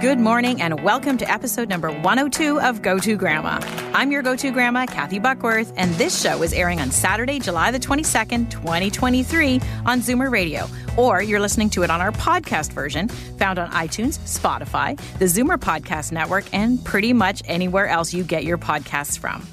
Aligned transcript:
Good 0.00 0.18
morning 0.18 0.62
and 0.62 0.82
welcome 0.82 1.18
to 1.18 1.30
episode 1.30 1.68
number 1.68 1.90
102 1.90 2.58
of 2.58 2.80
Go 2.80 2.98
To 2.98 3.16
Grandma. 3.16 3.60
I'm 3.92 4.10
your 4.10 4.22
go 4.22 4.34
to 4.34 4.50
grandma, 4.50 4.86
Kathy 4.86 5.18
Buckworth, 5.18 5.74
and 5.76 5.90
this 5.96 6.18
show 6.18 6.42
is 6.42 6.54
airing 6.54 6.80
on 6.80 6.90
Saturday, 6.90 7.38
July 7.38 7.70
the 7.70 7.78
22nd, 7.78 8.50
2023 8.50 9.60
on 9.84 10.00
Zoomer 10.00 10.30
Radio, 10.30 10.66
or 10.96 11.20
you're 11.20 11.38
listening 11.38 11.68
to 11.70 11.82
it 11.82 11.90
on 11.90 12.00
our 12.00 12.12
podcast 12.12 12.72
version 12.72 13.08
found 13.08 13.58
on 13.58 13.70
iTunes, 13.72 14.18
Spotify, 14.20 14.98
the 15.18 15.26
Zoomer 15.26 15.58
Podcast 15.58 16.12
Network, 16.12 16.46
and 16.54 16.82
pretty 16.82 17.12
much 17.12 17.42
anywhere 17.44 17.86
else 17.86 18.14
you 18.14 18.24
get 18.24 18.44
your 18.44 18.56
podcasts 18.56 19.18
from 19.18 19.46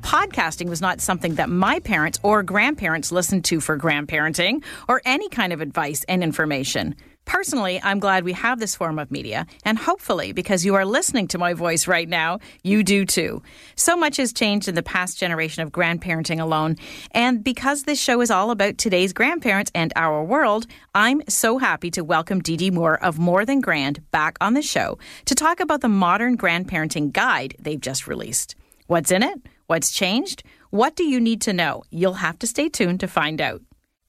podcasting 0.00 0.68
was 0.68 0.80
not 0.80 1.00
something 1.00 1.34
that 1.34 1.48
my 1.48 1.78
parents 1.78 2.18
or 2.24 2.42
grandparents 2.42 3.12
listened 3.12 3.44
to 3.44 3.60
for 3.60 3.78
grandparenting 3.78 4.64
or 4.88 5.00
any 5.04 5.28
kind 5.28 5.52
of 5.52 5.60
advice 5.60 6.04
and 6.08 6.24
information. 6.24 6.96
Personally, 7.30 7.80
I'm 7.84 8.00
glad 8.00 8.24
we 8.24 8.32
have 8.32 8.58
this 8.58 8.74
form 8.74 8.98
of 8.98 9.12
media, 9.12 9.46
and 9.64 9.78
hopefully, 9.78 10.32
because 10.32 10.64
you 10.64 10.74
are 10.74 10.84
listening 10.84 11.28
to 11.28 11.38
my 11.38 11.54
voice 11.54 11.86
right 11.86 12.08
now, 12.08 12.40
you 12.64 12.82
do 12.82 13.06
too. 13.06 13.40
So 13.76 13.96
much 13.96 14.16
has 14.16 14.32
changed 14.32 14.66
in 14.66 14.74
the 14.74 14.82
past 14.82 15.16
generation 15.16 15.62
of 15.62 15.70
grandparenting 15.70 16.40
alone, 16.40 16.74
and 17.12 17.44
because 17.44 17.84
this 17.84 18.00
show 18.00 18.20
is 18.20 18.32
all 18.32 18.50
about 18.50 18.78
today's 18.78 19.12
grandparents 19.12 19.70
and 19.76 19.92
our 19.94 20.24
world, 20.24 20.66
I'm 20.92 21.22
so 21.28 21.58
happy 21.58 21.92
to 21.92 22.02
welcome 22.02 22.40
Dee 22.40 22.56
Dee 22.56 22.72
Moore 22.72 23.00
of 23.00 23.20
More 23.20 23.44
Than 23.44 23.60
Grand 23.60 24.02
back 24.10 24.36
on 24.40 24.54
the 24.54 24.60
show 24.60 24.98
to 25.26 25.36
talk 25.36 25.60
about 25.60 25.82
the 25.82 25.88
modern 25.88 26.36
grandparenting 26.36 27.12
guide 27.12 27.54
they've 27.60 27.80
just 27.80 28.08
released. 28.08 28.56
What's 28.88 29.12
in 29.12 29.22
it? 29.22 29.40
What's 29.68 29.92
changed? 29.92 30.42
What 30.70 30.96
do 30.96 31.04
you 31.04 31.20
need 31.20 31.40
to 31.42 31.52
know? 31.52 31.84
You'll 31.90 32.14
have 32.14 32.40
to 32.40 32.48
stay 32.48 32.68
tuned 32.68 32.98
to 33.00 33.06
find 33.06 33.40
out. 33.40 33.62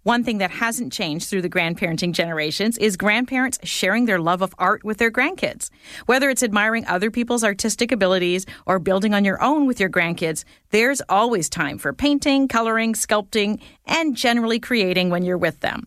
One 0.04 0.24
thing 0.24 0.40
that 0.40 0.50
hasn't 0.50 0.92
changed 0.92 1.30
through 1.30 1.44
the 1.44 1.50
grandparenting 1.50 2.14
generations 2.14 2.76
is 2.80 2.98
grandparents 2.98 3.60
sharing 3.64 4.06
their 4.06 4.20
love 4.20 4.42
of 4.42 4.56
art 4.58 4.84
with 4.84 4.98
their 4.98 5.12
grandkids. 5.12 5.70
Whether 6.08 6.32
it's 6.32 6.42
admiring 6.42 6.88
other 6.88 7.12
people's 7.12 7.44
artistic 7.44 7.92
abilities 7.92 8.48
or 8.66 8.80
building 8.80 9.14
on 9.14 9.24
your 9.24 9.40
own 9.44 9.68
with 9.68 9.80
your 9.80 9.92
grandkids, 9.92 10.44
there's 10.72 11.04
always 11.08 11.50
time 11.50 11.78
for 11.78 11.94
painting, 11.94 12.48
coloring, 12.48 12.96
sculpting, 12.96 13.62
and 13.86 14.16
generally 14.16 14.60
creating 14.60 15.12
when 15.12 15.24
you're 15.24 15.38
with 15.38 15.60
them. 15.60 15.86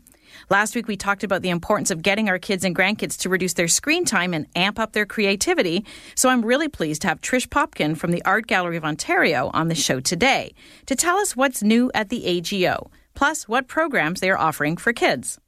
Last 0.49 0.77
week, 0.77 0.87
we 0.87 0.97
talked 0.97 1.25
about 1.25 1.43
the 1.43 1.51
importance 1.51 1.91
of 1.91 2.03
getting 2.03 2.29
our 2.29 2.39
kids 2.39 2.65
and 2.65 2.77
grandkids 2.77 3.19
to 3.21 3.29
reduce 3.29 3.55
their 3.55 3.67
screen 3.67 4.05
time 4.05 4.33
and 4.33 4.47
amp 4.55 4.79
up 4.79 4.93
their 4.93 5.07
creativity. 5.07 5.85
So 6.15 6.29
I'm 6.29 6.45
really 6.45 6.69
pleased 6.69 7.03
to 7.03 7.09
have 7.09 7.21
Trish 7.21 7.49
Popkin 7.49 7.97
from 7.97 8.13
the 8.13 8.25
Art 8.25 8.47
Gallery 8.47 8.77
of 8.77 8.85
Ontario 8.85 9.51
on 9.53 9.67
the 9.67 9.75
show 9.75 9.99
today 9.99 10.55
to 10.87 10.95
tell 10.95 11.17
us 11.17 11.35
what's 11.35 11.65
new 11.65 11.91
at 11.95 12.11
the 12.11 12.27
AGO 12.27 12.93
plus 13.15 13.49
what 13.49 13.69
programs 13.69 14.21
they 14.21 14.31
are 14.31 14.39
offering 14.39 14.77
for 14.77 14.93
kids. 14.93 15.39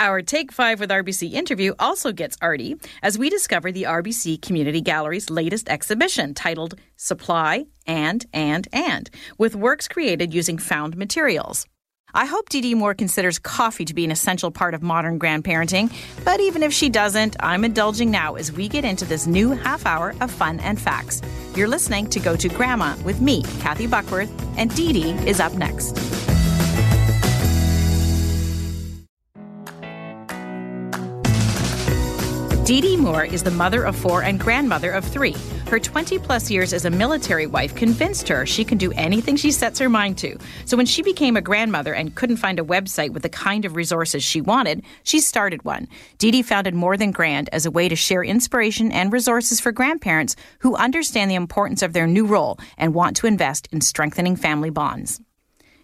Our 0.00 0.22
Take 0.22 0.50
5 0.50 0.80
with 0.80 0.88
RBC 0.88 1.32
interview 1.32 1.74
also 1.78 2.10
gets 2.10 2.38
arty 2.40 2.76
as 3.02 3.18
we 3.18 3.28
discover 3.28 3.70
the 3.70 3.82
RBC 3.82 4.40
Community 4.40 4.80
Gallery's 4.80 5.28
latest 5.28 5.68
exhibition 5.68 6.32
titled 6.32 6.76
Supply 6.96 7.66
and 7.86 8.24
and 8.32 8.66
and 8.72 9.10
with 9.36 9.54
works 9.54 9.88
created 9.88 10.32
using 10.32 10.56
found 10.56 10.96
materials. 10.96 11.66
I 12.14 12.24
hope 12.24 12.48
Dee 12.48 12.74
Moore 12.74 12.94
considers 12.94 13.38
coffee 13.38 13.84
to 13.84 13.94
be 13.94 14.04
an 14.04 14.10
essential 14.10 14.50
part 14.50 14.72
of 14.72 14.82
modern 14.82 15.18
grandparenting, 15.18 15.92
but 16.24 16.40
even 16.40 16.62
if 16.62 16.72
she 16.72 16.88
doesn't, 16.88 17.36
I'm 17.40 17.64
indulging 17.64 18.10
now 18.10 18.36
as 18.36 18.50
we 18.50 18.68
get 18.68 18.86
into 18.86 19.04
this 19.04 19.26
new 19.26 19.50
half 19.50 19.84
hour 19.84 20.14
of 20.22 20.30
fun 20.30 20.60
and 20.60 20.80
facts. 20.80 21.20
You're 21.54 21.68
listening 21.68 22.08
to 22.08 22.20
Go 22.20 22.36
to 22.36 22.48
Grandma 22.48 22.96
with 23.04 23.20
me, 23.20 23.42
Kathy 23.60 23.86
Buckworth, 23.86 24.32
and 24.56 24.74
Dee 24.74 24.94
Dee 24.94 25.10
is 25.28 25.40
up 25.40 25.52
next. 25.52 26.29
Dee 32.70 32.80
Dee 32.80 32.96
Moore 32.96 33.24
is 33.24 33.42
the 33.42 33.50
mother 33.50 33.82
of 33.82 33.96
four 33.96 34.22
and 34.22 34.38
grandmother 34.38 34.92
of 34.92 35.04
three. 35.04 35.34
Her 35.66 35.80
20 35.80 36.20
plus 36.20 36.52
years 36.52 36.72
as 36.72 36.84
a 36.84 36.90
military 36.90 37.48
wife 37.48 37.74
convinced 37.74 38.28
her 38.28 38.46
she 38.46 38.64
can 38.64 38.78
do 38.78 38.92
anything 38.92 39.34
she 39.34 39.50
sets 39.50 39.80
her 39.80 39.88
mind 39.88 40.18
to. 40.18 40.38
So 40.66 40.76
when 40.76 40.86
she 40.86 41.02
became 41.02 41.36
a 41.36 41.40
grandmother 41.40 41.92
and 41.92 42.14
couldn't 42.14 42.36
find 42.36 42.60
a 42.60 42.62
website 42.62 43.10
with 43.10 43.24
the 43.24 43.28
kind 43.28 43.64
of 43.64 43.74
resources 43.74 44.22
she 44.22 44.40
wanted, 44.40 44.84
she 45.02 45.18
started 45.18 45.64
one. 45.64 45.88
Dee 46.18 46.30
Dee 46.30 46.42
founded 46.42 46.74
More 46.74 46.96
Than 46.96 47.10
Grand 47.10 47.48
as 47.52 47.66
a 47.66 47.72
way 47.72 47.88
to 47.88 47.96
share 47.96 48.22
inspiration 48.22 48.92
and 48.92 49.12
resources 49.12 49.58
for 49.58 49.72
grandparents 49.72 50.36
who 50.60 50.76
understand 50.76 51.28
the 51.28 51.34
importance 51.34 51.82
of 51.82 51.92
their 51.92 52.06
new 52.06 52.24
role 52.24 52.56
and 52.78 52.94
want 52.94 53.16
to 53.16 53.26
invest 53.26 53.66
in 53.72 53.80
strengthening 53.80 54.36
family 54.36 54.70
bonds. 54.70 55.20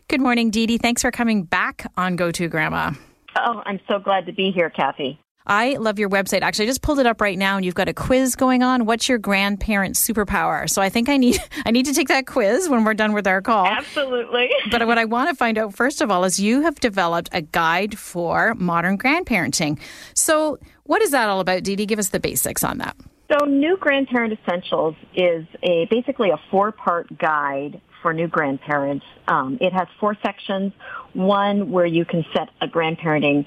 Good 0.07 0.21
morning, 0.21 0.51
Dee 0.51 0.67
Dee. 0.67 0.79
Thanks 0.79 1.03
for 1.03 1.11
coming 1.11 1.43
back 1.43 1.91
on 1.97 2.15
Go 2.15 2.31
To 2.31 2.47
Grandma. 2.47 2.93
Oh, 3.35 3.61
I'm 3.67 3.81
so 3.89 3.99
glad 3.99 4.27
to 4.27 4.33
be 4.33 4.53
here, 4.53 4.71
Kathy. 4.71 5.19
I 5.47 5.77
love 5.77 5.99
your 5.99 6.09
website. 6.09 6.43
Actually, 6.43 6.65
I 6.65 6.69
just 6.69 6.83
pulled 6.83 6.99
it 6.99 7.07
up 7.07 7.21
right 7.21 7.39
now, 7.39 7.57
and 7.57 7.65
you've 7.65 7.75
got 7.75 7.89
a 7.89 7.95
quiz 7.95 8.35
going 8.35 8.63
on. 8.63 8.85
What's 8.85 9.09
your 9.09 9.19
grandparent 9.19 9.95
superpower? 9.95 10.69
So 10.69 10.83
I 10.83 10.89
think 10.89 11.09
I 11.09 11.17
need 11.17 11.39
I 11.67 11.71
need 11.71 11.87
to 11.87 11.95
take 11.95 12.09
that 12.09 12.27
quiz 12.27 12.69
when 12.69 12.85
we're 12.85 12.95
done 12.95 13.13
with 13.13 13.27
our 13.27 13.43
call. 13.43 13.67
Absolutely. 13.67 14.51
but 14.71 14.87
what 14.87 14.99
I 14.99 15.05
want 15.05 15.31
to 15.31 15.35
find 15.35 15.59
out 15.59 15.75
first 15.75 16.01
of 16.01 16.11
all 16.11 16.25
is 16.25 16.41
you 16.41 16.63
have 16.63 16.81
developed 16.81 17.29
a 17.33 17.43
guide 17.43 17.99
for 17.99 18.55
modern 18.55 18.99
grandparenting. 18.99 19.79
So 20.15 20.59
what 20.85 21.03
is 21.03 21.11
that 21.13 21.29
all 21.29 21.41
about, 21.41 21.63
Dee 21.63 21.77
Dee? 21.77 21.87
Give 21.87 21.99
us 21.99 22.09
the 22.11 22.21
basics 22.21 22.65
on 22.65 22.79
that. 22.79 22.97
So 23.31 23.45
New 23.45 23.77
Grandparent 23.77 24.39
Essentials 24.39 24.95
is 25.15 25.45
a 25.63 25.87
basically 25.91 26.31
a 26.31 26.39
four-part 26.51 27.19
guide 27.19 27.81
for 28.01 28.13
new 28.13 28.29
grandparents. 28.29 29.05
Um, 29.27 29.59
it 29.61 29.73
has 29.73 29.89
four 29.99 30.17
sections. 30.25 30.73
One 31.13 31.73
where 31.73 31.87
you 31.87 32.05
can 32.05 32.25
set 32.33 32.51
a 32.61 32.69
grandparenting 32.69 33.47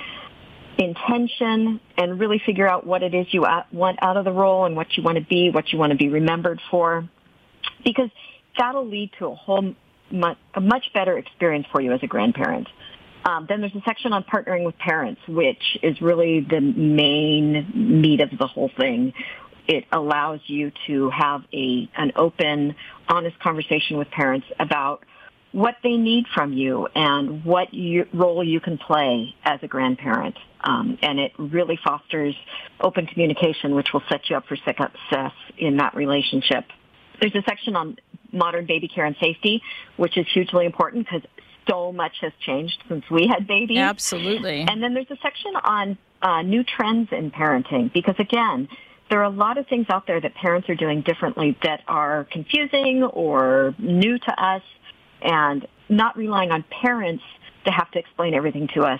intention 0.79 1.81
and 1.97 2.19
really 2.19 2.41
figure 2.45 2.67
out 2.67 2.87
what 2.87 3.03
it 3.03 3.13
is 3.13 3.27
you 3.31 3.45
want 3.71 3.99
out 4.01 4.15
of 4.15 4.23
the 4.23 4.31
role 4.31 4.65
and 4.65 4.75
what 4.75 4.95
you 4.95 5.03
want 5.03 5.17
to 5.17 5.23
be, 5.23 5.49
what 5.49 5.71
you 5.73 5.77
want 5.77 5.91
to 5.91 5.97
be 5.97 6.07
remembered 6.07 6.59
for, 6.71 7.07
because 7.83 8.09
that'll 8.57 8.87
lead 8.87 9.11
to 9.19 9.27
a 9.27 9.35
whole 9.35 9.75
much, 10.09 10.37
a 10.55 10.61
much 10.61 10.85
better 10.93 11.17
experience 11.17 11.67
for 11.71 11.81
you 11.81 11.91
as 11.91 11.99
a 12.01 12.07
grandparent. 12.07 12.67
Um, 13.25 13.45
then 13.49 13.59
there's 13.59 13.75
a 13.75 13.81
section 13.85 14.13
on 14.13 14.23
partnering 14.23 14.63
with 14.65 14.77
parents, 14.77 15.21
which 15.27 15.77
is 15.83 16.01
really 16.01 16.39
the 16.49 16.61
main 16.61 18.01
meat 18.01 18.21
of 18.21 18.29
the 18.39 18.47
whole 18.47 18.71
thing. 18.79 19.13
It 19.67 19.83
allows 19.91 20.39
you 20.47 20.71
to 20.87 21.09
have 21.09 21.43
a 21.53 21.89
an 21.97 22.13
open, 22.15 22.75
honest 23.09 23.37
conversation 23.39 23.97
with 23.97 24.09
parents 24.09 24.47
about 24.57 25.03
what 25.51 25.75
they 25.83 25.97
need 25.97 26.25
from 26.33 26.53
you 26.53 26.87
and 26.95 27.43
what 27.43 27.73
you, 27.73 28.05
role 28.13 28.43
you 28.43 28.59
can 28.59 28.77
play 28.77 29.35
as 29.43 29.59
a 29.63 29.67
grandparent. 29.67 30.37
Um, 30.61 30.97
and 31.01 31.19
it 31.19 31.31
really 31.37 31.79
fosters 31.83 32.35
open 32.79 33.07
communication, 33.07 33.75
which 33.75 33.87
will 33.93 34.03
set 34.09 34.29
you 34.29 34.35
up 34.35 34.45
for 34.47 34.57
success 34.57 35.31
in 35.57 35.77
that 35.77 35.95
relationship. 35.95 36.65
There's 37.19 37.35
a 37.35 37.43
section 37.47 37.75
on 37.75 37.97
modern 38.31 38.65
baby 38.65 38.87
care 38.87 39.05
and 39.05 39.15
safety, 39.19 39.61
which 39.97 40.17
is 40.17 40.27
hugely 40.33 40.65
important 40.65 41.07
because 41.07 41.27
so 41.69 41.91
much 41.91 42.13
has 42.21 42.31
changed 42.41 42.77
since 42.87 43.03
we 43.09 43.27
had 43.27 43.47
babies. 43.47 43.77
Absolutely. 43.77 44.65
And 44.67 44.81
then 44.81 44.93
there's 44.93 45.09
a 45.11 45.17
section 45.21 45.55
on 45.55 45.97
uh, 46.21 46.41
new 46.41 46.63
trends 46.63 47.09
in 47.11 47.31
parenting 47.31 47.91
because 47.93 48.15
again, 48.19 48.67
there 49.09 49.19
are 49.19 49.25
a 49.25 49.29
lot 49.29 49.57
of 49.57 49.67
things 49.67 49.87
out 49.89 50.05
there 50.05 50.21
that 50.21 50.35
parents 50.35 50.69
are 50.69 50.75
doing 50.75 51.01
differently 51.01 51.57
that 51.63 51.81
are 51.87 52.25
confusing 52.31 53.03
or 53.03 53.73
new 53.79 54.19
to 54.19 54.43
us 54.43 54.61
and 55.21 55.67
not 55.89 56.17
relying 56.17 56.51
on 56.51 56.63
parents 56.81 57.23
to 57.65 57.71
have 57.71 57.89
to 57.91 57.99
explain 57.99 58.33
everything 58.33 58.67
to 58.75 58.81
us 58.81 58.99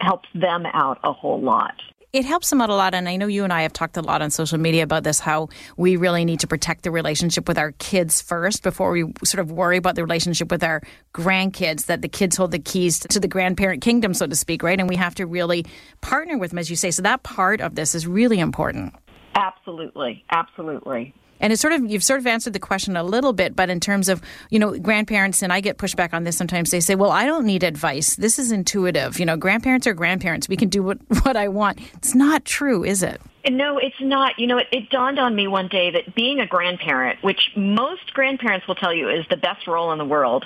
helps 0.00 0.28
them 0.34 0.66
out 0.74 0.98
a 1.04 1.12
whole 1.12 1.40
lot 1.40 1.74
it 2.16 2.24
helps 2.24 2.48
them 2.48 2.62
out 2.62 2.70
a 2.70 2.74
lot. 2.74 2.94
And 2.94 3.08
I 3.08 3.16
know 3.16 3.26
you 3.26 3.44
and 3.44 3.52
I 3.52 3.62
have 3.62 3.74
talked 3.74 3.96
a 3.96 4.02
lot 4.02 4.22
on 4.22 4.30
social 4.30 4.58
media 4.58 4.82
about 4.82 5.04
this, 5.04 5.20
how 5.20 5.48
we 5.76 5.96
really 5.96 6.24
need 6.24 6.40
to 6.40 6.46
protect 6.46 6.82
the 6.82 6.90
relationship 6.90 7.46
with 7.46 7.58
our 7.58 7.72
kids 7.72 8.22
first 8.22 8.62
before 8.62 8.90
we 8.92 9.04
sort 9.22 9.40
of 9.40 9.52
worry 9.52 9.76
about 9.76 9.96
the 9.96 10.02
relationship 10.02 10.50
with 10.50 10.64
our 10.64 10.80
grandkids, 11.12 11.86
that 11.86 12.00
the 12.00 12.08
kids 12.08 12.36
hold 12.36 12.52
the 12.52 12.58
keys 12.58 13.00
to 13.00 13.20
the 13.20 13.28
grandparent 13.28 13.82
kingdom, 13.82 14.14
so 14.14 14.26
to 14.26 14.34
speak, 14.34 14.62
right? 14.62 14.80
And 14.80 14.88
we 14.88 14.96
have 14.96 15.14
to 15.16 15.26
really 15.26 15.66
partner 16.00 16.38
with 16.38 16.52
them, 16.52 16.58
as 16.58 16.70
you 16.70 16.76
say. 16.76 16.90
So 16.90 17.02
that 17.02 17.22
part 17.22 17.60
of 17.60 17.74
this 17.74 17.94
is 17.94 18.06
really 18.06 18.38
important. 18.38 18.94
Absolutely. 19.34 20.24
Absolutely. 20.30 21.14
And 21.40 21.52
it's 21.52 21.62
sort 21.62 21.72
of 21.72 21.84
you've 21.84 22.04
sort 22.04 22.20
of 22.20 22.26
answered 22.26 22.52
the 22.52 22.58
question 22.58 22.96
a 22.96 23.02
little 23.02 23.32
bit, 23.32 23.54
but 23.54 23.70
in 23.70 23.80
terms 23.80 24.08
of 24.08 24.22
you 24.50 24.58
know 24.58 24.78
grandparents, 24.78 25.42
and 25.42 25.52
I 25.52 25.60
get 25.60 25.78
pushback 25.78 26.12
on 26.12 26.24
this 26.24 26.36
sometimes. 26.36 26.70
They 26.70 26.80
say, 26.80 26.94
"Well, 26.94 27.10
I 27.10 27.26
don't 27.26 27.44
need 27.44 27.62
advice. 27.62 28.16
This 28.16 28.38
is 28.38 28.52
intuitive. 28.52 29.18
You 29.18 29.26
know, 29.26 29.36
grandparents 29.36 29.86
are 29.86 29.94
grandparents. 29.94 30.48
We 30.48 30.56
can 30.56 30.68
do 30.68 30.82
what 30.82 30.98
what 31.24 31.36
I 31.36 31.48
want." 31.48 31.78
It's 31.94 32.14
not 32.14 32.44
true, 32.44 32.84
is 32.84 33.02
it? 33.02 33.20
No, 33.48 33.78
it's 33.78 34.00
not. 34.00 34.38
You 34.38 34.46
know, 34.46 34.58
it, 34.58 34.66
it 34.72 34.90
dawned 34.90 35.18
on 35.18 35.34
me 35.34 35.46
one 35.46 35.68
day 35.68 35.90
that 35.90 36.14
being 36.14 36.40
a 36.40 36.46
grandparent, 36.46 37.22
which 37.22 37.50
most 37.56 38.12
grandparents 38.12 38.66
will 38.66 38.74
tell 38.74 38.92
you 38.92 39.08
is 39.08 39.24
the 39.30 39.36
best 39.36 39.66
role 39.66 39.92
in 39.92 39.98
the 39.98 40.04
world, 40.04 40.44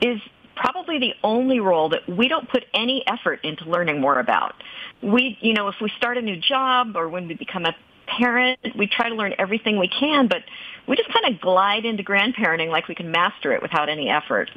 is 0.00 0.20
probably 0.54 0.98
the 0.98 1.12
only 1.22 1.60
role 1.60 1.90
that 1.90 2.08
we 2.08 2.28
don't 2.28 2.48
put 2.48 2.64
any 2.74 3.04
effort 3.06 3.40
into 3.44 3.64
learning 3.64 4.00
more 4.00 4.18
about. 4.18 4.54
We, 5.02 5.36
you 5.40 5.52
know, 5.52 5.68
if 5.68 5.76
we 5.80 5.90
start 5.96 6.16
a 6.16 6.22
new 6.22 6.36
job 6.36 6.96
or 6.96 7.08
when 7.08 7.28
we 7.28 7.34
become 7.34 7.66
a 7.66 7.74
parent, 8.06 8.58
we 8.76 8.86
try 8.86 9.08
to 9.08 9.14
learn 9.14 9.34
everything 9.38 9.78
we 9.78 9.88
can, 9.88 10.28
but 10.28 10.42
we 10.86 10.96
just 10.96 11.12
kind 11.12 11.34
of 11.34 11.40
glide 11.40 11.84
into 11.84 12.02
grandparenting 12.02 12.70
like 12.70 12.88
we 12.88 12.94
can 12.94 13.10
master 13.10 13.52
it 13.52 13.62
without 13.62 13.88
any 13.88 14.08
effort. 14.08 14.50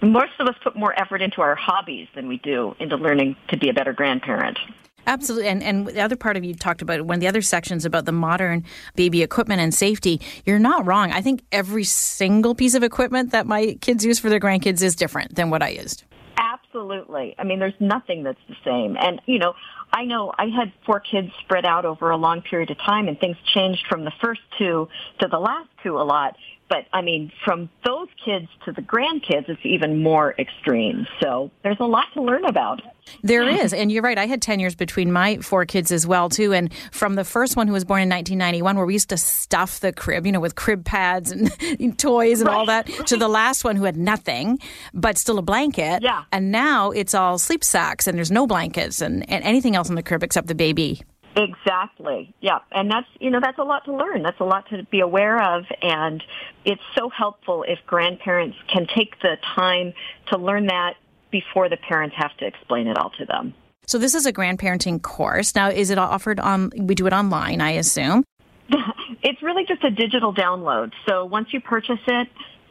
Most 0.00 0.32
of 0.38 0.46
us 0.46 0.54
put 0.62 0.76
more 0.76 0.98
effort 0.98 1.22
into 1.22 1.40
our 1.42 1.56
hobbies 1.56 2.08
than 2.14 2.28
we 2.28 2.38
do 2.38 2.74
into 2.78 2.96
learning 2.96 3.36
to 3.48 3.58
be 3.58 3.68
a 3.68 3.72
better 3.72 3.92
grandparent. 3.92 4.58
Absolutely. 5.06 5.48
And, 5.48 5.62
and 5.62 5.86
the 5.86 6.02
other 6.02 6.16
part 6.16 6.36
of 6.36 6.44
you 6.44 6.54
talked 6.54 6.82
about 6.82 7.00
one 7.02 7.14
of 7.14 7.20
the 7.20 7.28
other 7.28 7.40
sections 7.40 7.86
about 7.86 8.04
the 8.04 8.12
modern 8.12 8.64
baby 8.94 9.22
equipment 9.22 9.60
and 9.60 9.72
safety. 9.72 10.20
You're 10.44 10.58
not 10.58 10.84
wrong. 10.86 11.12
I 11.12 11.22
think 11.22 11.42
every 11.50 11.84
single 11.84 12.54
piece 12.54 12.74
of 12.74 12.82
equipment 12.82 13.32
that 13.32 13.46
my 13.46 13.78
kids 13.80 14.04
use 14.04 14.18
for 14.18 14.28
their 14.28 14.38
grandkids 14.38 14.82
is 14.82 14.94
different 14.94 15.34
than 15.34 15.48
what 15.48 15.62
I 15.62 15.70
used. 15.70 16.04
Absolutely. 16.36 17.34
I 17.38 17.44
mean, 17.44 17.58
there's 17.58 17.72
nothing 17.80 18.22
that's 18.22 18.38
the 18.48 18.56
same. 18.64 18.96
And, 19.00 19.20
you 19.24 19.38
know, 19.38 19.54
I 19.92 20.04
know 20.04 20.32
I 20.36 20.46
had 20.46 20.72
four 20.86 21.00
kids 21.00 21.30
spread 21.40 21.64
out 21.64 21.84
over 21.84 22.10
a 22.10 22.16
long 22.16 22.42
period 22.42 22.70
of 22.70 22.78
time 22.78 23.08
and 23.08 23.18
things 23.18 23.36
changed 23.54 23.86
from 23.88 24.04
the 24.04 24.12
first 24.20 24.40
two 24.58 24.88
to 25.20 25.28
the 25.28 25.38
last 25.38 25.68
two 25.82 25.98
a 25.98 26.02
lot 26.02 26.36
but 26.68 26.86
I 26.92 27.02
mean, 27.02 27.32
from 27.44 27.70
those 27.84 28.08
kids 28.24 28.46
to 28.66 28.72
the 28.72 28.82
grandkids, 28.82 29.48
it's 29.48 29.60
even 29.64 30.02
more 30.02 30.34
extreme. 30.38 31.06
So 31.20 31.50
there's 31.62 31.80
a 31.80 31.86
lot 31.86 32.04
to 32.14 32.22
learn 32.22 32.44
about. 32.44 32.82
There 33.22 33.48
is, 33.48 33.72
and 33.72 33.90
you're 33.90 34.02
right. 34.02 34.18
I 34.18 34.26
had 34.26 34.42
ten 34.42 34.60
years 34.60 34.74
between 34.74 35.10
my 35.10 35.38
four 35.38 35.64
kids 35.64 35.90
as 35.92 36.06
well 36.06 36.28
too. 36.28 36.52
And 36.52 36.70
from 36.92 37.14
the 37.14 37.24
first 37.24 37.56
one 37.56 37.66
who 37.66 37.72
was 37.72 37.86
born 37.86 38.02
in 38.02 38.10
1991, 38.10 38.76
where 38.76 38.84
we 38.84 38.92
used 38.92 39.08
to 39.08 39.16
stuff 39.16 39.80
the 39.80 39.94
crib, 39.94 40.26
you 40.26 40.32
know, 40.32 40.40
with 40.40 40.56
crib 40.56 40.84
pads 40.84 41.30
and 41.30 41.50
toys 41.98 42.40
and 42.40 42.48
right, 42.48 42.54
all 42.54 42.66
that, 42.66 42.86
to 43.06 43.16
the 43.16 43.28
last 43.28 43.64
one 43.64 43.76
who 43.76 43.84
had 43.84 43.96
nothing 43.96 44.58
but 44.92 45.16
still 45.16 45.38
a 45.38 45.42
blanket. 45.42 46.02
Yeah. 46.02 46.24
And 46.32 46.52
now 46.52 46.90
it's 46.90 47.14
all 47.14 47.38
sleep 47.38 47.64
sacks 47.64 48.06
and 48.06 48.18
there's 48.18 48.30
no 48.30 48.46
blankets 48.46 49.00
and, 49.00 49.28
and 49.30 49.42
anything 49.42 49.74
else 49.78 49.88
in 49.88 49.94
the 49.94 50.02
crib 50.02 50.22
except 50.22 50.48
the 50.48 50.54
baby. 50.54 51.00
Exactly. 51.36 52.34
Yeah. 52.40 52.58
And 52.72 52.90
that's, 52.90 53.06
you 53.20 53.30
know, 53.30 53.38
that's 53.40 53.58
a 53.58 53.62
lot 53.62 53.84
to 53.84 53.94
learn. 53.94 54.22
That's 54.22 54.40
a 54.40 54.44
lot 54.44 54.68
to 54.70 54.82
be 54.84 55.00
aware 55.00 55.40
of. 55.40 55.64
And 55.82 56.22
it's 56.64 56.82
so 56.96 57.08
helpful 57.08 57.64
if 57.66 57.78
grandparents 57.86 58.56
can 58.72 58.86
take 58.94 59.20
the 59.20 59.36
time 59.54 59.92
to 60.32 60.38
learn 60.38 60.66
that 60.66 60.94
before 61.30 61.68
the 61.68 61.76
parents 61.76 62.16
have 62.18 62.36
to 62.38 62.46
explain 62.46 62.88
it 62.88 62.96
all 62.98 63.10
to 63.18 63.24
them. 63.24 63.54
So 63.86 63.98
this 63.98 64.14
is 64.14 64.26
a 64.26 64.32
grandparenting 64.32 65.00
course. 65.00 65.54
Now, 65.54 65.70
is 65.70 65.90
it 65.90 65.98
offered 65.98 66.40
on, 66.40 66.72
we 66.76 66.94
do 66.94 67.06
it 67.06 67.12
online, 67.12 67.60
I 67.60 67.72
assume? 67.72 68.24
it's 69.22 69.42
really 69.42 69.64
just 69.64 69.84
a 69.84 69.90
digital 69.90 70.34
download. 70.34 70.92
So 71.08 71.24
once 71.24 71.48
you 71.52 71.60
purchase 71.60 72.00
it, 72.06 72.28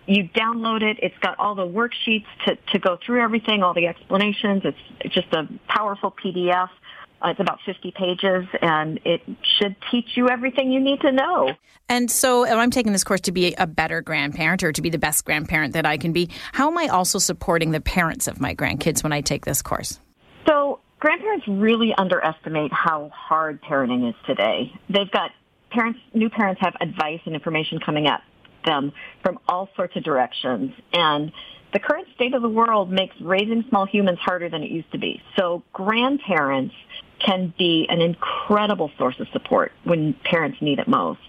you 0.07 0.29
download 0.29 0.83
it. 0.83 0.97
It's 1.01 1.17
got 1.19 1.37
all 1.39 1.55
the 1.55 1.67
worksheets 1.67 2.25
to, 2.45 2.55
to 2.73 2.79
go 2.79 2.97
through 3.05 3.21
everything, 3.21 3.63
all 3.63 3.73
the 3.73 3.87
explanations. 3.87 4.63
It's 4.63 5.13
just 5.13 5.33
a 5.33 5.47
powerful 5.67 6.13
PDF. 6.23 6.69
Uh, 7.21 7.29
it's 7.29 7.39
about 7.39 7.59
50 7.65 7.91
pages 7.91 8.45
and 8.61 8.99
it 9.03 9.21
should 9.57 9.75
teach 9.89 10.09
you 10.15 10.29
everything 10.29 10.71
you 10.71 10.79
need 10.79 11.01
to 11.01 11.11
know. 11.11 11.49
And 11.89 12.11
so 12.11 12.45
if 12.45 12.53
I'm 12.53 12.69
taking 12.69 12.91
this 12.91 13.03
course 13.03 13.21
to 13.21 13.31
be 13.31 13.55
a 13.57 13.65
better 13.65 14.01
grandparent 14.01 14.61
or 14.63 14.71
to 14.71 14.81
be 14.81 14.89
the 14.89 14.99
best 14.99 15.25
grandparent 15.25 15.73
that 15.73 15.85
I 15.85 15.97
can 15.97 16.13
be, 16.13 16.29
how 16.51 16.69
am 16.69 16.77
I 16.77 16.87
also 16.87 17.17
supporting 17.17 17.71
the 17.71 17.81
parents 17.81 18.27
of 18.27 18.39
my 18.39 18.53
grandkids 18.53 19.03
when 19.03 19.13
I 19.13 19.21
take 19.21 19.45
this 19.45 19.61
course? 19.61 19.99
So 20.47 20.79
grandparents 20.99 21.47
really 21.47 21.93
underestimate 21.97 22.71
how 22.71 23.09
hard 23.13 23.61
parenting 23.63 24.07
is 24.07 24.15
today. 24.25 24.71
They've 24.89 25.11
got 25.11 25.31
parents, 25.71 25.99
new 26.13 26.29
parents 26.29 26.61
have 26.61 26.75
advice 26.81 27.21
and 27.25 27.33
information 27.33 27.79
coming 27.79 28.07
at 28.07 28.21
them 28.65 28.91
from 29.23 29.39
all 29.47 29.69
sorts 29.75 29.95
of 29.95 30.03
directions. 30.03 30.73
And 30.93 31.31
the 31.73 31.79
current 31.79 32.07
state 32.15 32.33
of 32.33 32.41
the 32.41 32.49
world 32.49 32.91
makes 32.91 33.15
raising 33.21 33.63
small 33.69 33.85
humans 33.85 34.19
harder 34.19 34.49
than 34.49 34.63
it 34.63 34.71
used 34.71 34.91
to 34.91 34.97
be. 34.97 35.21
So 35.37 35.63
grandparents 35.73 36.73
can 37.19 37.53
be 37.57 37.87
an 37.89 38.01
incredible 38.01 38.91
source 38.97 39.19
of 39.19 39.27
support 39.29 39.71
when 39.83 40.13
parents 40.23 40.57
need 40.61 40.79
it 40.79 40.87
most. 40.87 41.19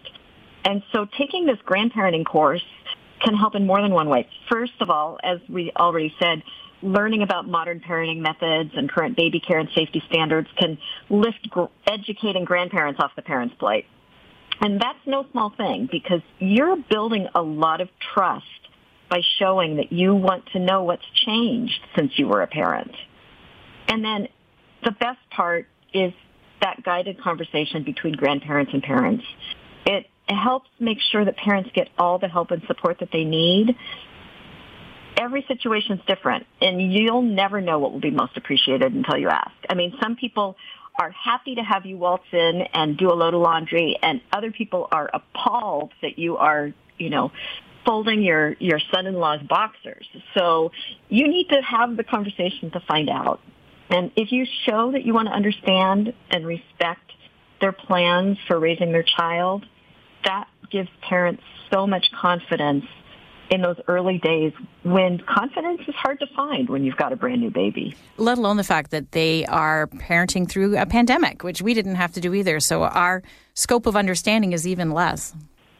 And 0.64 0.82
so 0.92 1.06
taking 1.16 1.46
this 1.46 1.58
grandparenting 1.66 2.26
course 2.26 2.64
can 3.20 3.34
help 3.34 3.54
in 3.54 3.66
more 3.66 3.80
than 3.80 3.92
one 3.92 4.08
way. 4.08 4.28
First 4.50 4.74
of 4.80 4.90
all, 4.90 5.18
as 5.22 5.38
we 5.48 5.72
already 5.76 6.14
said, 6.20 6.42
learning 6.82 7.22
about 7.22 7.48
modern 7.48 7.80
parenting 7.80 8.18
methods 8.18 8.70
and 8.76 8.90
current 8.90 9.16
baby 9.16 9.40
care 9.40 9.58
and 9.58 9.68
safety 9.74 10.02
standards 10.08 10.48
can 10.56 10.78
lift 11.10 11.48
educating 11.86 12.44
grandparents 12.44 13.00
off 13.02 13.10
the 13.16 13.22
parents' 13.22 13.54
plate. 13.58 13.86
And 14.60 14.80
that's 14.80 14.98
no 15.06 15.26
small 15.32 15.50
thing 15.56 15.88
because 15.90 16.20
you're 16.38 16.76
building 16.76 17.28
a 17.34 17.42
lot 17.42 17.80
of 17.80 17.88
trust 18.14 18.44
by 19.08 19.20
showing 19.38 19.76
that 19.76 19.92
you 19.92 20.14
want 20.14 20.46
to 20.52 20.58
know 20.58 20.82
what's 20.82 21.04
changed 21.14 21.80
since 21.96 22.18
you 22.18 22.28
were 22.28 22.42
a 22.42 22.46
parent. 22.46 22.92
And 23.88 24.04
then 24.04 24.28
the 24.84 24.90
best 24.90 25.18
part 25.30 25.66
is 25.92 26.12
that 26.60 26.82
guided 26.82 27.20
conversation 27.20 27.84
between 27.84 28.14
grandparents 28.14 28.72
and 28.72 28.82
parents. 28.82 29.24
It 29.86 30.06
helps 30.28 30.68
make 30.78 30.98
sure 31.10 31.24
that 31.24 31.36
parents 31.36 31.70
get 31.74 31.88
all 31.98 32.18
the 32.18 32.28
help 32.28 32.50
and 32.50 32.62
support 32.66 32.98
that 33.00 33.08
they 33.12 33.24
need. 33.24 33.74
Every 35.16 35.44
situation 35.48 35.98
is 35.98 36.04
different, 36.06 36.46
and 36.60 36.92
you'll 36.92 37.22
never 37.22 37.60
know 37.60 37.78
what 37.78 37.92
will 37.92 38.00
be 38.00 38.10
most 38.10 38.36
appreciated 38.36 38.92
until 38.92 39.16
you 39.16 39.28
ask. 39.28 39.54
I 39.68 39.74
mean, 39.74 39.94
some 40.02 40.16
people 40.16 40.56
are 41.00 41.10
happy 41.10 41.54
to 41.54 41.62
have 41.62 41.86
you 41.86 41.96
waltz 41.96 42.24
in 42.32 42.62
and 42.72 42.96
do 42.96 43.10
a 43.10 43.14
load 43.14 43.34
of 43.34 43.40
laundry, 43.40 43.96
and 44.02 44.20
other 44.32 44.50
people 44.52 44.88
are 44.92 45.08
appalled 45.12 45.92
that 46.02 46.18
you 46.18 46.36
are, 46.36 46.72
you 46.98 47.10
know, 47.10 47.32
folding 47.86 48.22
your, 48.22 48.54
your 48.58 48.80
son-in-law's 48.92 49.42
boxers. 49.48 50.06
So 50.36 50.72
you 51.08 51.26
need 51.26 51.48
to 51.48 51.62
have 51.62 51.96
the 51.96 52.04
conversation 52.04 52.70
to 52.72 52.80
find 52.80 53.08
out. 53.08 53.40
And 53.90 54.10
if 54.16 54.32
you 54.32 54.46
show 54.66 54.92
that 54.92 55.04
you 55.04 55.14
want 55.14 55.28
to 55.28 55.34
understand 55.34 56.12
and 56.30 56.46
respect 56.46 57.12
their 57.60 57.72
plans 57.72 58.38
for 58.46 58.58
raising 58.58 58.92
their 58.92 59.04
child, 59.04 59.64
that 60.24 60.48
gives 60.70 60.88
parents 61.08 61.42
so 61.72 61.86
much 61.86 62.06
confidence 62.20 62.84
in 63.50 63.62
those 63.62 63.76
early 63.88 64.18
days 64.18 64.52
when 64.82 65.18
confidence 65.18 65.80
is 65.88 65.94
hard 65.94 66.20
to 66.20 66.26
find 66.36 66.68
when 66.68 66.84
you've 66.84 66.96
got 66.96 67.12
a 67.12 67.16
brand 67.16 67.40
new 67.40 67.50
baby. 67.50 67.96
Let 68.18 68.36
alone 68.36 68.58
the 68.58 68.64
fact 68.64 68.90
that 68.90 69.12
they 69.12 69.46
are 69.46 69.86
parenting 69.86 70.48
through 70.48 70.76
a 70.76 70.84
pandemic, 70.84 71.42
which 71.42 71.62
we 71.62 71.72
didn't 71.72 71.94
have 71.94 72.12
to 72.12 72.20
do 72.20 72.34
either. 72.34 72.60
So 72.60 72.82
our 72.82 73.22
scope 73.54 73.86
of 73.86 73.96
understanding 73.96 74.52
is 74.52 74.66
even 74.66 74.90
less. 74.90 75.34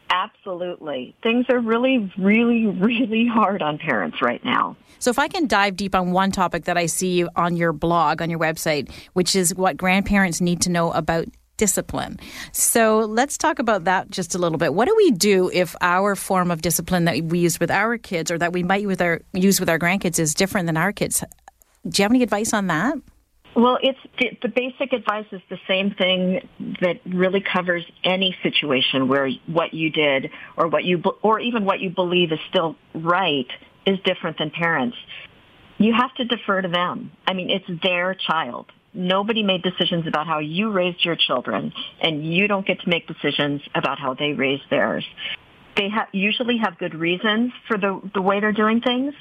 Absolutely. 0.09 1.15
Things 1.21 1.45
are 1.49 1.59
really, 1.59 2.11
really, 2.17 2.65
really 2.65 3.27
hard 3.27 3.61
on 3.61 3.77
parents 3.77 4.21
right 4.21 4.43
now. 4.43 4.75
So, 4.97 5.09
if 5.09 5.19
I 5.19 5.27
can 5.27 5.47
dive 5.47 5.75
deep 5.75 5.95
on 5.95 6.11
one 6.11 6.31
topic 6.31 6.65
that 6.65 6.77
I 6.77 6.87
see 6.87 7.25
on 7.35 7.55
your 7.55 7.71
blog, 7.71 8.21
on 8.21 8.29
your 8.29 8.39
website, 8.39 8.91
which 9.13 9.35
is 9.35 9.53
what 9.55 9.77
grandparents 9.77 10.41
need 10.41 10.61
to 10.61 10.69
know 10.69 10.91
about 10.91 11.25
discipline. 11.57 12.19
So, 12.51 12.99
let's 12.99 13.37
talk 13.37 13.59
about 13.59 13.83
that 13.83 14.09
just 14.09 14.33
a 14.33 14.39
little 14.39 14.57
bit. 14.57 14.73
What 14.73 14.87
do 14.87 14.95
we 14.97 15.11
do 15.11 15.51
if 15.53 15.75
our 15.79 16.15
form 16.15 16.49
of 16.49 16.61
discipline 16.61 17.05
that 17.05 17.21
we 17.23 17.39
use 17.39 17.59
with 17.59 17.69
our 17.69 17.97
kids 17.97 18.31
or 18.31 18.37
that 18.39 18.51
we 18.51 18.63
might 18.63 18.87
with 18.87 19.01
our, 19.01 19.21
use 19.33 19.59
with 19.59 19.69
our 19.69 19.79
grandkids 19.79 20.17
is 20.17 20.33
different 20.33 20.65
than 20.65 20.75
our 20.75 20.91
kids? 20.91 21.23
Do 21.87 22.01
you 22.01 22.03
have 22.03 22.11
any 22.11 22.23
advice 22.23 22.53
on 22.53 22.67
that? 22.67 22.97
Well, 23.55 23.77
it's 23.81 23.99
the 24.41 24.47
basic 24.47 24.93
advice 24.93 25.25
is 25.31 25.41
the 25.49 25.57
same 25.67 25.91
thing 25.91 26.47
that 26.81 27.01
really 27.05 27.41
covers 27.41 27.83
any 28.03 28.35
situation 28.43 29.07
where 29.07 29.29
what 29.47 29.73
you 29.73 29.89
did 29.89 30.29
or 30.55 30.67
what 30.67 30.83
you 30.83 31.01
or 31.23 31.39
even 31.39 31.65
what 31.65 31.79
you 31.79 31.89
believe 31.89 32.31
is 32.31 32.39
still 32.49 32.75
right 32.93 33.47
is 33.85 33.99
different 34.05 34.37
than 34.37 34.51
parents. 34.51 34.95
You 35.77 35.93
have 35.93 36.13
to 36.15 36.25
defer 36.25 36.61
to 36.61 36.67
them. 36.67 37.11
I 37.27 37.33
mean, 37.33 37.49
it's 37.49 37.81
their 37.81 38.13
child. 38.13 38.67
Nobody 38.93 39.43
made 39.43 39.63
decisions 39.63 40.07
about 40.07 40.27
how 40.27 40.39
you 40.39 40.71
raised 40.71 41.03
your 41.05 41.15
children, 41.15 41.73
and 42.01 42.25
you 42.33 42.47
don't 42.47 42.65
get 42.65 42.81
to 42.81 42.89
make 42.89 43.07
decisions 43.07 43.61
about 43.75 43.99
how 43.99 44.13
they 44.13 44.33
raised 44.33 44.63
theirs. 44.69 45.05
They 45.75 45.89
ha- 45.89 46.07
usually 46.11 46.57
have 46.57 46.77
good 46.77 46.95
reasons 46.95 47.51
for 47.67 47.77
the, 47.77 48.01
the 48.13 48.21
way 48.21 48.39
they're 48.39 48.51
doing 48.51 48.81
things, 48.81 49.13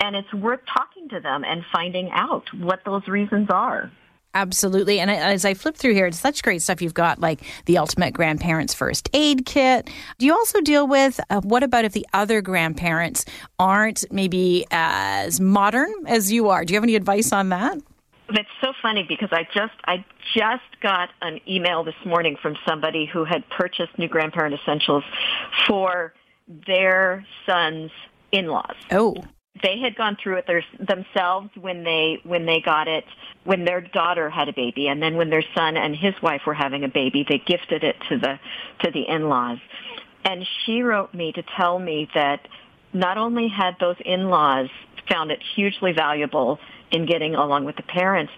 and 0.00 0.16
it's 0.16 0.32
worth 0.34 0.60
talking 0.72 1.08
to 1.10 1.20
them 1.20 1.44
and 1.44 1.64
finding 1.72 2.10
out 2.12 2.44
what 2.54 2.80
those 2.84 3.06
reasons 3.08 3.48
are. 3.50 3.90
Absolutely. 4.36 5.00
And 5.00 5.10
as 5.10 5.46
I 5.46 5.54
flip 5.54 5.76
through 5.76 5.94
here, 5.94 6.04
it's 6.04 6.20
such 6.20 6.42
great 6.42 6.60
stuff 6.60 6.82
you've 6.82 6.92
got, 6.92 7.18
like 7.18 7.40
the 7.64 7.78
Ultimate 7.78 8.12
Grandparents 8.12 8.74
First 8.74 9.08
Aid 9.14 9.46
Kit. 9.46 9.88
Do 10.18 10.26
you 10.26 10.34
also 10.34 10.60
deal 10.60 10.86
with 10.86 11.18
uh, 11.30 11.40
what 11.40 11.62
about 11.62 11.86
if 11.86 11.94
the 11.94 12.06
other 12.12 12.42
grandparents 12.42 13.24
aren't 13.58 14.04
maybe 14.12 14.66
as 14.70 15.40
modern 15.40 15.90
as 16.06 16.30
you 16.30 16.50
are? 16.50 16.66
Do 16.66 16.74
you 16.74 16.76
have 16.76 16.84
any 16.84 16.96
advice 16.96 17.32
on 17.32 17.48
that? 17.48 17.78
That's 18.28 18.48
so 18.60 18.74
funny 18.82 19.06
because 19.08 19.30
I 19.32 19.44
just 19.54 19.72
I 19.86 20.04
just 20.36 20.82
got 20.82 21.08
an 21.22 21.40
email 21.48 21.82
this 21.82 21.94
morning 22.04 22.36
from 22.42 22.56
somebody 22.68 23.06
who 23.10 23.24
had 23.24 23.48
purchased 23.48 23.98
new 23.98 24.08
grandparent 24.08 24.54
essentials 24.60 25.04
for 25.66 26.12
their 26.66 27.24
son's 27.46 27.90
in-laws. 28.32 28.74
Oh 28.90 29.16
they 29.62 29.78
had 29.78 29.96
gone 29.96 30.16
through 30.22 30.36
it 30.36 30.46
their, 30.46 30.64
themselves 30.78 31.50
when 31.58 31.84
they 31.84 32.18
when 32.24 32.46
they 32.46 32.60
got 32.60 32.88
it 32.88 33.04
when 33.44 33.64
their 33.64 33.80
daughter 33.80 34.28
had 34.28 34.48
a 34.48 34.52
baby. 34.52 34.88
And 34.88 35.00
then 35.02 35.16
when 35.16 35.30
their 35.30 35.44
son 35.54 35.76
and 35.76 35.94
his 35.94 36.14
wife 36.22 36.42
were 36.46 36.54
having 36.54 36.84
a 36.84 36.88
baby 36.88 37.24
they 37.28 37.38
gifted 37.38 37.84
it 37.84 37.96
to 38.08 38.18
the 38.18 38.38
to 38.84 38.90
the 38.90 39.02
in-laws. 39.08 39.58
And 40.24 40.44
she 40.64 40.82
wrote 40.82 41.14
me 41.14 41.32
to 41.32 41.42
tell 41.56 41.78
me 41.78 42.08
that 42.14 42.46
not 42.92 43.18
only 43.18 43.48
had 43.48 43.76
those 43.78 43.96
in-laws 44.04 44.68
found 45.08 45.30
it 45.30 45.40
hugely 45.54 45.92
valuable 45.92 46.58
in 46.90 47.06
getting 47.06 47.34
along 47.34 47.64
with 47.64 47.76
the 47.76 47.82
parents, 47.82 48.32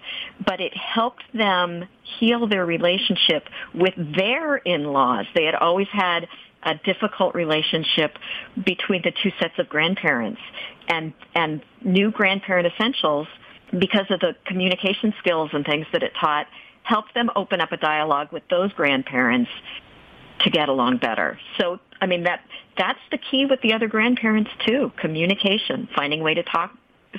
but 0.45 0.59
it 0.59 0.75
helped 0.75 1.23
them 1.33 1.85
heal 2.19 2.47
their 2.47 2.65
relationship 2.65 3.47
with 3.73 3.93
their 4.15 4.57
in-laws. 4.57 5.25
They 5.33 5.45
had 5.45 5.55
always 5.55 5.87
had 5.91 6.27
a 6.63 6.75
difficult 6.75 7.35
relationship 7.35 8.17
between 8.65 9.01
the 9.01 9.13
two 9.23 9.31
sets 9.39 9.57
of 9.59 9.69
grandparents 9.69 10.41
and 10.89 11.13
and 11.35 11.61
new 11.83 12.11
grandparent 12.11 12.67
essentials 12.73 13.27
because 13.71 14.07
of 14.09 14.19
the 14.19 14.35
communication 14.45 15.13
skills 15.19 15.51
and 15.53 15.63
things 15.63 15.85
that 15.93 16.03
it 16.03 16.11
taught 16.19 16.47
helped 16.83 17.13
them 17.13 17.29
open 17.35 17.61
up 17.61 17.71
a 17.71 17.77
dialogue 17.77 18.29
with 18.31 18.43
those 18.49 18.73
grandparents 18.73 19.51
to 20.41 20.49
get 20.49 20.69
along 20.69 20.97
better. 20.97 21.39
So 21.59 21.79
I 22.01 22.07
mean 22.07 22.23
that 22.23 22.41
that's 22.77 22.99
the 23.11 23.17
key 23.17 23.45
with 23.45 23.61
the 23.61 23.73
other 23.73 23.87
grandparents 23.87 24.49
too, 24.65 24.91
communication, 24.99 25.87
finding 25.95 26.21
way 26.23 26.33
to 26.33 26.43
talk 26.43 26.71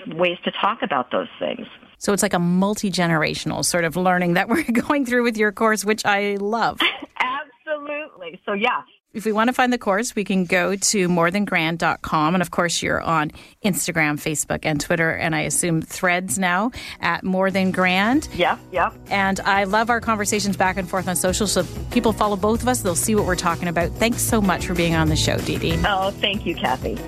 ways 0.07 0.39
to 0.45 0.50
talk 0.50 0.83
about 0.83 1.11
those 1.11 1.29
things. 1.39 1.67
So 1.99 2.12
it's 2.12 2.23
like 2.23 2.33
a 2.35 2.39
multi-generational 2.39 3.65
sort 3.65 3.85
of 3.85 3.95
learning 3.95 4.35
that 4.35 4.49
we're 4.49 4.65
going 4.73 5.05
through 5.05 5.23
with 5.23 5.37
your 5.37 5.53
course, 5.53 5.85
which 5.85 6.05
I 6.05 6.37
love. 6.41 6.81
Absolutely. 7.21 8.41
So 8.47 8.55
yeah, 8.55 8.83
if 9.12 9.25
we 9.25 9.33
want 9.33 9.49
to 9.49 9.52
find 9.52 9.73
the 9.73 9.79
course, 9.79 10.14
we 10.14 10.25
can 10.25 10.45
go 10.45 10.76
to 10.76 11.09
morethangrand.com. 11.09 12.35
And 12.35 12.43
of 12.43 12.50
course, 12.50 12.83
you're 12.83 13.00
on 13.00 13.33
Instagram, 13.64 14.21
Facebook, 14.21 14.61
and 14.62 14.81
Twitter, 14.81 15.11
and 15.11 15.35
I 15.35 15.43
assume 15.43 15.83
threads 15.83 16.38
now 16.38 16.71
at 17.00 17.25
More 17.25 17.50
Than 17.50 17.71
Grand. 17.71 18.29
Yeah, 18.35 18.59
yeah. 18.73 18.93
And 19.09 19.40
I 19.40 19.64
love 19.64 19.90
our 19.90 20.00
conversations 20.00 20.57
back 20.57 20.76
and 20.76 20.88
forth 20.88 21.09
on 21.09 21.17
social. 21.17 21.47
So 21.47 21.64
people 21.90 22.12
follow 22.12 22.37
both 22.37 22.62
of 22.62 22.69
us, 22.69 22.83
they'll 22.83 22.95
see 22.95 23.14
what 23.14 23.26
we're 23.26 23.37
talking 23.37 23.69
about. 23.69 23.90
Thanks 23.93 24.23
so 24.23 24.40
much 24.40 24.67
for 24.67 24.75
being 24.75 24.95
on 24.95 25.09
the 25.09 25.17
show, 25.17 25.38
Dee 25.38 25.59
Dee. 25.59 25.81
Oh, 25.87 26.11
thank 26.12 26.47
you, 26.47 26.55
Kathy. 26.55 26.99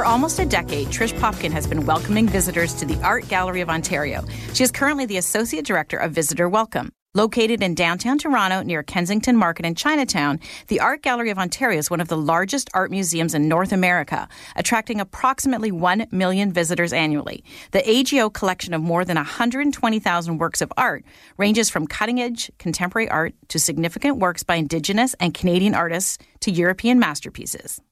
For 0.00 0.06
almost 0.06 0.38
a 0.38 0.46
decade, 0.46 0.86
Trish 0.88 1.12
Popkin 1.20 1.52
has 1.52 1.66
been 1.66 1.84
welcoming 1.84 2.26
visitors 2.26 2.72
to 2.76 2.86
the 2.86 2.98
Art 3.02 3.28
Gallery 3.28 3.60
of 3.60 3.68
Ontario. 3.68 4.24
She 4.54 4.64
is 4.64 4.70
currently 4.70 5.04
the 5.04 5.18
Associate 5.18 5.62
Director 5.62 5.98
of 5.98 6.12
Visitor 6.12 6.48
Welcome. 6.48 6.90
Located 7.12 7.62
in 7.62 7.74
downtown 7.74 8.16
Toronto 8.16 8.62
near 8.62 8.82
Kensington 8.82 9.36
Market 9.36 9.66
in 9.66 9.74
Chinatown, 9.74 10.40
the 10.68 10.80
Art 10.80 11.02
Gallery 11.02 11.28
of 11.28 11.38
Ontario 11.38 11.78
is 11.78 11.90
one 11.90 12.00
of 12.00 12.08
the 12.08 12.16
largest 12.16 12.70
art 12.72 12.90
museums 12.90 13.34
in 13.34 13.46
North 13.46 13.72
America, 13.72 14.26
attracting 14.56 15.02
approximately 15.02 15.70
1 15.70 16.06
million 16.12 16.50
visitors 16.50 16.94
annually. 16.94 17.44
The 17.72 17.86
AGO 17.86 18.30
collection 18.30 18.72
of 18.72 18.80
more 18.80 19.04
than 19.04 19.16
120,000 19.16 20.38
works 20.38 20.62
of 20.62 20.72
art 20.78 21.04
ranges 21.36 21.68
from 21.68 21.86
cutting 21.86 22.22
edge 22.22 22.50
contemporary 22.58 23.10
art 23.10 23.34
to 23.48 23.58
significant 23.58 24.16
works 24.16 24.44
by 24.44 24.54
Indigenous 24.54 25.14
and 25.20 25.34
Canadian 25.34 25.74
artists 25.74 26.16
to 26.40 26.50
European 26.50 26.98
masterpieces. 26.98 27.82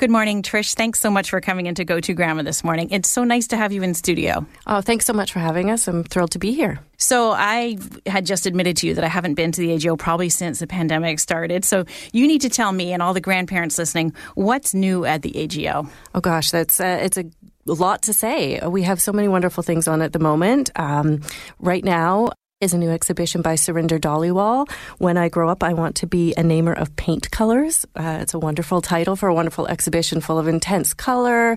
Good 0.00 0.10
morning, 0.10 0.40
Trish. 0.40 0.72
Thanks 0.72 0.98
so 0.98 1.10
much 1.10 1.28
for 1.28 1.42
coming 1.42 1.66
into 1.66 1.84
Go 1.84 2.00
To 2.00 2.14
Grandma 2.14 2.40
this 2.42 2.64
morning. 2.64 2.88
It's 2.88 3.10
so 3.10 3.22
nice 3.22 3.48
to 3.48 3.58
have 3.58 3.70
you 3.70 3.82
in 3.82 3.92
studio. 3.92 4.46
Oh, 4.66 4.80
thanks 4.80 5.04
so 5.04 5.12
much 5.12 5.30
for 5.30 5.40
having 5.40 5.70
us. 5.70 5.86
I'm 5.86 6.04
thrilled 6.04 6.30
to 6.30 6.38
be 6.38 6.52
here. 6.52 6.80
So 6.96 7.32
I 7.32 7.76
had 8.06 8.24
just 8.24 8.46
admitted 8.46 8.78
to 8.78 8.86
you 8.86 8.94
that 8.94 9.04
I 9.04 9.08
haven't 9.08 9.34
been 9.34 9.52
to 9.52 9.60
the 9.60 9.72
AGO 9.72 9.96
probably 9.96 10.30
since 10.30 10.58
the 10.58 10.66
pandemic 10.66 11.20
started. 11.20 11.66
So 11.66 11.84
you 12.14 12.26
need 12.26 12.40
to 12.40 12.48
tell 12.48 12.72
me 12.72 12.94
and 12.94 13.02
all 13.02 13.12
the 13.12 13.20
grandparents 13.20 13.76
listening 13.76 14.14
what's 14.36 14.72
new 14.72 15.04
at 15.04 15.20
the 15.20 15.36
AGO. 15.36 15.86
Oh 16.14 16.20
gosh, 16.20 16.50
that's 16.50 16.80
uh, 16.80 16.98
it's 17.02 17.18
a 17.18 17.26
lot 17.66 18.00
to 18.04 18.14
say. 18.14 18.58
We 18.66 18.84
have 18.84 19.02
so 19.02 19.12
many 19.12 19.28
wonderful 19.28 19.62
things 19.62 19.86
on 19.86 20.00
at 20.00 20.14
the 20.14 20.18
moment. 20.18 20.70
Um, 20.76 21.20
right 21.58 21.84
now, 21.84 22.30
is 22.60 22.74
a 22.74 22.78
new 22.78 22.90
exhibition 22.90 23.40
by 23.40 23.54
Sarindar 23.54 23.98
Dhaliwal. 23.98 24.70
When 24.98 25.16
I 25.16 25.30
grow 25.30 25.48
up, 25.48 25.62
I 25.62 25.72
want 25.72 25.96
to 25.96 26.06
be 26.06 26.34
a 26.36 26.42
namer 26.42 26.74
of 26.74 26.94
paint 26.94 27.30
colors. 27.30 27.86
Uh, 27.96 28.18
it's 28.20 28.34
a 28.34 28.38
wonderful 28.38 28.82
title 28.82 29.16
for 29.16 29.30
a 29.30 29.34
wonderful 29.34 29.66
exhibition 29.66 30.20
full 30.20 30.38
of 30.38 30.46
intense 30.46 30.92
color, 30.92 31.56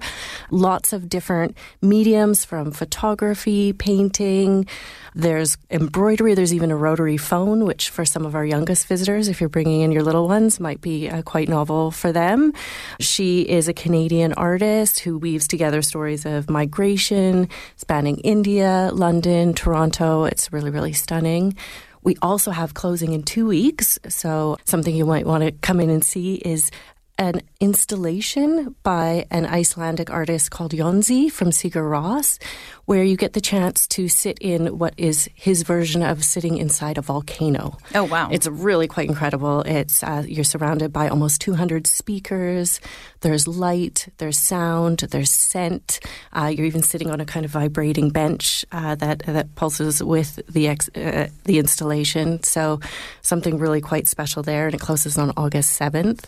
lots 0.50 0.94
of 0.94 1.10
different 1.10 1.58
mediums 1.82 2.46
from 2.46 2.72
photography, 2.72 3.74
painting. 3.74 4.66
There's 5.14 5.58
embroidery. 5.70 6.36
There's 6.36 6.54
even 6.54 6.72
a 6.72 6.78
rotary 6.78 7.18
phone, 7.18 7.66
which 7.66 7.90
for 7.90 8.06
some 8.06 8.26
of 8.26 8.34
our 8.34 8.46
youngest 8.46 8.88
visitors, 8.88 9.28
if 9.28 9.42
you're 9.42 9.50
bringing 9.50 9.82
in 9.82 9.92
your 9.92 10.04
little 10.04 10.30
ones, 10.30 10.58
might 10.58 10.80
be 10.80 11.10
uh, 11.10 11.22
quite 11.22 11.50
novel 11.50 11.92
for 11.92 12.14
them. 12.14 12.54
She 13.02 13.42
is 13.42 13.68
a 13.68 13.74
Canadian 13.74 14.32
artist 14.34 15.00
who 15.00 15.18
weaves 15.18 15.50
together 15.50 15.82
stories 15.82 16.26
of 16.26 16.50
migration, 16.50 17.50
spanning 17.76 18.20
India, 18.20 18.90
London, 18.94 19.54
Toronto. 19.54 20.24
It's 20.24 20.54
really, 20.54 20.72
really 20.72 20.93
stunning. 20.94 21.56
We 22.04 22.18
also 22.22 22.52
have 22.52 22.74
closing 22.74 23.14
in 23.14 23.24
two 23.24 23.48
weeks. 23.48 23.98
So, 24.10 24.58
something 24.66 24.96
you 24.96 25.06
might 25.06 25.26
want 25.26 25.44
to 25.44 25.52
come 25.52 25.80
in 25.80 25.90
and 25.90 26.04
see 26.04 26.36
is 26.36 26.70
an 27.18 27.42
installation 27.60 28.76
by 28.82 29.26
an 29.30 29.46
Icelandic 29.46 30.10
artist 30.10 30.50
called 30.50 30.72
Jónsi 30.72 31.32
from 31.32 31.50
Sigur 31.50 31.84
Rós, 31.84 32.42
where 32.86 33.04
you 33.04 33.16
get 33.16 33.34
the 33.34 33.42
chance 33.42 33.88
to 33.88 34.08
sit 34.08 34.38
in 34.40 34.78
what 34.80 34.94
is 34.98 35.30
his 35.36 35.64
version 35.64 36.02
of 36.02 36.24
sitting 36.24 36.58
inside 36.58 36.98
a 36.98 37.02
volcano. 37.02 37.78
Oh 37.94 38.04
wow! 38.04 38.30
It's 38.32 38.48
really 38.48 38.88
quite 38.88 39.08
incredible. 39.08 39.62
It's 39.62 40.04
uh, 40.04 40.24
you're 40.28 40.44
surrounded 40.44 40.92
by 40.92 41.08
almost 41.08 41.40
200 41.42 41.86
speakers. 41.88 42.82
There's 43.22 43.48
light, 43.48 44.10
there's 44.18 44.40
sound, 44.40 45.00
there's 45.00 45.30
scent. 45.30 46.00
Uh, 46.34 46.52
you're 46.54 46.66
even 46.66 46.84
sitting 46.84 47.10
on 47.10 47.22
a 47.22 47.26
kind 47.26 47.46
of 47.46 47.52
vibrating 47.52 48.10
bench 48.10 48.66
uh, 48.72 48.96
that 48.96 49.20
that 49.20 49.54
pulses 49.56 50.04
with 50.04 50.40
the 50.50 50.68
ex, 50.68 50.90
uh, 50.96 51.30
the 51.46 51.60
installation. 51.60 52.42
So 52.44 52.80
something 53.22 53.60
really 53.60 53.82
quite 53.82 54.08
special 54.08 54.42
there, 54.44 54.66
and 54.66 54.76
it 54.76 54.82
closes 54.82 55.18
on 55.18 55.32
August 55.38 55.80
7th. 55.80 56.26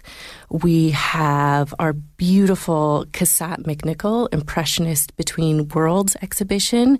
We 0.49 0.74
have 0.91 1.73
our 1.79 1.93
beautiful 1.93 3.05
Cassatt 3.11 3.63
McNicoll 3.63 4.27
Impressionist 4.33 5.15
Between 5.17 5.67
Worlds 5.69 6.15
exhibition 6.21 6.99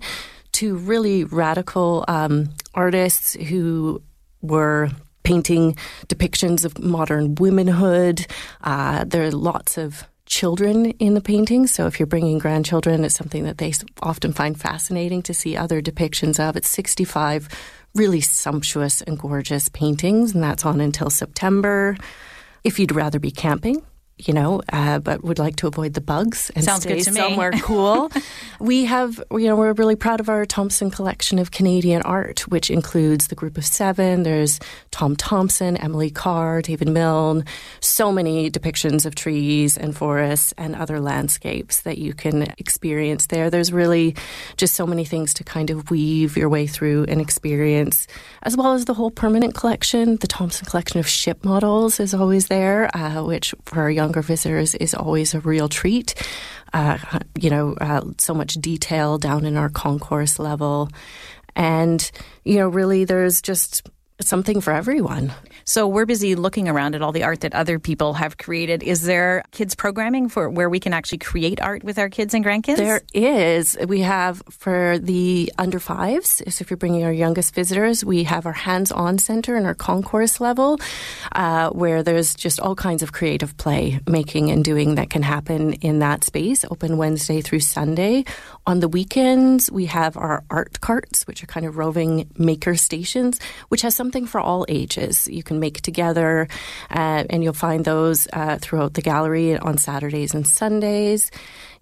to 0.52 0.76
really 0.76 1.24
radical 1.24 2.04
um, 2.08 2.50
artists 2.74 3.34
who 3.34 4.02
were 4.42 4.88
painting 5.22 5.76
depictions 6.06 6.64
of 6.64 6.78
modern 6.78 7.34
womanhood. 7.34 8.26
Uh, 8.62 9.04
there 9.04 9.24
are 9.24 9.32
lots 9.32 9.76
of 9.76 10.04
children 10.26 10.90
in 10.92 11.14
the 11.14 11.20
paintings. 11.20 11.72
So 11.72 11.86
if 11.86 11.98
you're 11.98 12.06
bringing 12.06 12.38
grandchildren, 12.38 13.04
it's 13.04 13.14
something 13.14 13.44
that 13.44 13.58
they 13.58 13.72
often 14.02 14.32
find 14.32 14.58
fascinating 14.60 15.22
to 15.22 15.34
see 15.34 15.56
other 15.56 15.80
depictions 15.80 16.38
of. 16.40 16.56
It's 16.56 16.68
65 16.68 17.48
really 17.94 18.20
sumptuous 18.20 19.02
and 19.02 19.18
gorgeous 19.18 19.68
paintings, 19.70 20.34
and 20.34 20.42
that's 20.42 20.66
on 20.66 20.80
until 20.80 21.10
September. 21.10 21.96
If 22.66 22.80
you'd 22.80 22.96
rather 22.96 23.20
be 23.20 23.30
camping, 23.30 23.82
you 24.18 24.32
know, 24.32 24.62
uh, 24.72 24.98
but 24.98 25.22
would 25.22 25.38
like 25.38 25.56
to 25.56 25.66
avoid 25.66 25.92
the 25.92 26.00
bugs 26.00 26.50
and 26.54 26.64
Sounds 26.64 26.82
stay 26.82 27.00
somewhere 27.02 27.50
me. 27.50 27.60
cool. 27.62 28.10
we 28.58 28.86
have, 28.86 29.22
you 29.30 29.46
know, 29.46 29.56
we're 29.56 29.74
really 29.74 29.96
proud 29.96 30.20
of 30.20 30.30
our 30.30 30.46
Thomson 30.46 30.90
collection 30.90 31.38
of 31.38 31.50
Canadian 31.50 32.00
art, 32.00 32.48
which 32.48 32.70
includes 32.70 33.28
the 33.28 33.34
Group 33.34 33.58
of 33.58 33.66
Seven. 33.66 34.22
There's 34.22 34.58
Tom 34.90 35.16
Thomson, 35.16 35.76
Emily 35.76 36.10
Carr, 36.10 36.62
David 36.62 36.88
Milne. 36.88 37.44
So 37.80 38.10
many 38.10 38.50
depictions 38.50 39.04
of 39.04 39.14
trees 39.14 39.76
and 39.76 39.94
forests 39.94 40.54
and 40.56 40.74
other 40.74 40.98
landscapes 40.98 41.82
that 41.82 41.98
you 41.98 42.14
can 42.14 42.54
experience 42.56 43.26
there. 43.26 43.50
There's 43.50 43.70
really 43.70 44.16
just 44.56 44.74
so 44.74 44.86
many 44.86 45.04
things 45.04 45.34
to 45.34 45.44
kind 45.44 45.68
of 45.68 45.90
weave 45.90 46.38
your 46.38 46.48
way 46.48 46.66
through 46.66 47.04
and 47.04 47.20
experience, 47.20 48.06
as 48.44 48.56
well 48.56 48.72
as 48.72 48.86
the 48.86 48.94
whole 48.94 49.10
permanent 49.10 49.54
collection. 49.54 50.16
The 50.16 50.26
Thomson 50.26 50.64
collection 50.64 51.00
of 51.00 51.06
ship 51.06 51.44
models 51.44 52.00
is 52.00 52.14
always 52.14 52.46
there, 52.46 52.88
uh, 52.96 53.22
which 53.22 53.54
for 53.66 53.80
our 53.80 53.90
young 53.90 54.05
younger 54.06 54.22
visitors 54.22 54.76
is 54.76 54.94
always 54.94 55.34
a 55.34 55.40
real 55.40 55.68
treat. 55.68 56.14
Uh, 56.72 56.96
you 57.36 57.50
know, 57.50 57.74
uh, 57.80 58.02
so 58.18 58.32
much 58.34 58.54
detail 58.54 59.18
down 59.18 59.44
in 59.44 59.56
our 59.56 59.68
concourse 59.68 60.38
level. 60.38 60.88
And, 61.56 62.08
you 62.44 62.58
know, 62.58 62.68
really 62.68 63.04
there's 63.04 63.42
just 63.42 63.90
something 64.20 64.60
for 64.60 64.72
everyone. 64.72 65.32
So 65.64 65.86
we're 65.86 66.06
busy 66.06 66.36
looking 66.36 66.68
around 66.68 66.94
at 66.94 67.02
all 67.02 67.12
the 67.12 67.24
art 67.24 67.40
that 67.40 67.54
other 67.54 67.78
people 67.78 68.14
have 68.14 68.38
created. 68.38 68.82
Is 68.82 69.02
there 69.02 69.42
kids 69.50 69.74
programming 69.74 70.28
for 70.28 70.48
where 70.48 70.70
we 70.70 70.80
can 70.80 70.92
actually 70.92 71.18
create 71.18 71.60
art 71.60 71.84
with 71.84 71.98
our 71.98 72.08
kids 72.08 72.32
and 72.32 72.44
grandkids? 72.44 72.76
There 72.76 73.02
is. 73.12 73.76
We 73.86 74.00
have 74.00 74.42
for 74.50 74.98
the 74.98 75.52
under 75.58 75.78
fives. 75.78 76.42
So 76.48 76.62
if 76.62 76.70
you're 76.70 76.76
bringing 76.76 77.04
our 77.04 77.12
youngest 77.12 77.54
visitors, 77.54 78.04
we 78.04 78.24
have 78.24 78.46
our 78.46 78.52
hands-on 78.52 79.18
center 79.18 79.56
and 79.56 79.66
our 79.66 79.74
concourse 79.74 80.40
level, 80.40 80.78
uh, 81.32 81.70
where 81.70 82.02
there's 82.02 82.34
just 82.34 82.60
all 82.60 82.74
kinds 82.74 83.02
of 83.02 83.12
creative 83.12 83.56
play 83.56 84.00
making 84.06 84.50
and 84.50 84.64
doing 84.64 84.94
that 84.94 85.10
can 85.10 85.22
happen 85.22 85.74
in 85.74 85.98
that 85.98 86.24
space. 86.24 86.64
Open 86.70 86.96
Wednesday 86.96 87.40
through 87.40 87.60
Sunday. 87.60 88.24
On 88.66 88.80
the 88.80 88.88
weekends, 88.88 89.70
we 89.70 89.86
have 89.86 90.16
our 90.16 90.42
art 90.50 90.80
carts, 90.80 91.26
which 91.26 91.42
are 91.42 91.46
kind 91.46 91.66
of 91.66 91.76
roving 91.76 92.28
maker 92.36 92.76
stations, 92.76 93.38
which 93.68 93.82
has 93.82 93.94
something 94.06 94.26
for 94.26 94.40
all 94.40 94.64
ages. 94.68 95.26
You 95.26 95.42
can 95.42 95.58
make 95.58 95.80
together. 95.82 96.46
Uh, 96.88 97.24
and 97.28 97.42
you'll 97.42 97.52
find 97.52 97.84
those 97.84 98.28
uh, 98.32 98.56
throughout 98.60 98.94
the 98.94 99.02
gallery 99.02 99.58
on 99.58 99.78
Saturdays 99.78 100.32
and 100.32 100.46
Sundays. 100.46 101.32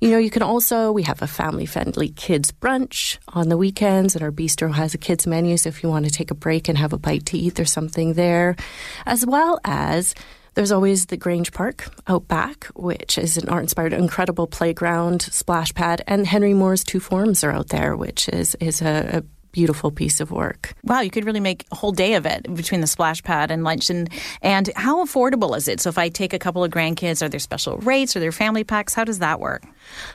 You 0.00 0.10
know, 0.10 0.16
you 0.16 0.30
can 0.30 0.42
also, 0.42 0.90
we 0.90 1.02
have 1.02 1.20
a 1.20 1.26
family 1.26 1.66
friendly 1.66 2.08
kids 2.08 2.50
brunch 2.50 3.18
on 3.28 3.50
the 3.50 3.58
weekends, 3.58 4.14
and 4.14 4.24
our 4.24 4.32
bistro 4.32 4.72
has 4.72 4.94
a 4.94 4.98
kids 4.98 5.26
menu. 5.26 5.58
So 5.58 5.68
if 5.68 5.82
you 5.82 5.90
want 5.90 6.06
to 6.06 6.10
take 6.10 6.30
a 6.30 6.34
break 6.34 6.68
and 6.68 6.78
have 6.78 6.94
a 6.94 6.98
bite 6.98 7.26
to 7.26 7.36
eat, 7.36 7.56
there's 7.56 7.72
something 7.72 8.14
there, 8.14 8.56
as 9.04 9.26
well 9.26 9.60
as 9.64 10.14
there's 10.54 10.72
always 10.72 11.06
the 11.06 11.16
Grange 11.16 11.52
Park 11.52 11.90
out 12.06 12.26
back, 12.26 12.64
which 12.74 13.18
is 13.18 13.36
an 13.36 13.48
art 13.48 13.64
inspired, 13.64 13.92
incredible 13.92 14.46
playground, 14.46 15.20
splash 15.22 15.74
pad, 15.74 16.02
and 16.06 16.26
Henry 16.26 16.54
Moore's 16.54 16.84
Two 16.84 17.00
Forms 17.00 17.44
are 17.44 17.50
out 17.50 17.68
there, 17.68 17.96
which 17.96 18.28
is, 18.28 18.54
is 18.60 18.80
a, 18.80 19.18
a 19.18 19.22
beautiful 19.54 19.92
piece 19.92 20.20
of 20.20 20.32
work. 20.32 20.74
Wow, 20.82 21.00
you 21.00 21.10
could 21.10 21.24
really 21.24 21.40
make 21.40 21.64
a 21.70 21.76
whole 21.76 21.92
day 21.92 22.14
of 22.14 22.26
it 22.26 22.52
between 22.54 22.80
the 22.80 22.88
splash 22.88 23.22
pad 23.22 23.52
and 23.52 23.62
lunch. 23.62 23.88
And, 23.88 24.10
and 24.42 24.68
how 24.74 25.04
affordable 25.04 25.56
is 25.56 25.68
it? 25.68 25.80
So 25.80 25.88
if 25.88 25.96
I 25.96 26.08
take 26.08 26.32
a 26.32 26.40
couple 26.40 26.64
of 26.64 26.72
grandkids, 26.72 27.22
are 27.22 27.28
there 27.28 27.38
special 27.38 27.78
rates? 27.78 28.16
Are 28.16 28.20
there 28.20 28.32
family 28.32 28.64
packs? 28.64 28.94
How 28.94 29.04
does 29.04 29.20
that 29.20 29.38
work? 29.38 29.62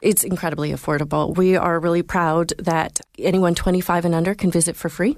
It's 0.02 0.26
incredibly 0.26 0.72
affordable. 0.72 1.36
We 1.38 1.56
are 1.56 1.80
really 1.80 2.04
proud 2.04 2.52
that 2.60 3.00
anyone 3.18 3.56
25 3.56 4.06
and 4.06 4.14
under 4.14 4.36
can 4.36 4.52
visit 4.52 4.76
for 4.76 4.90
free. 4.90 5.16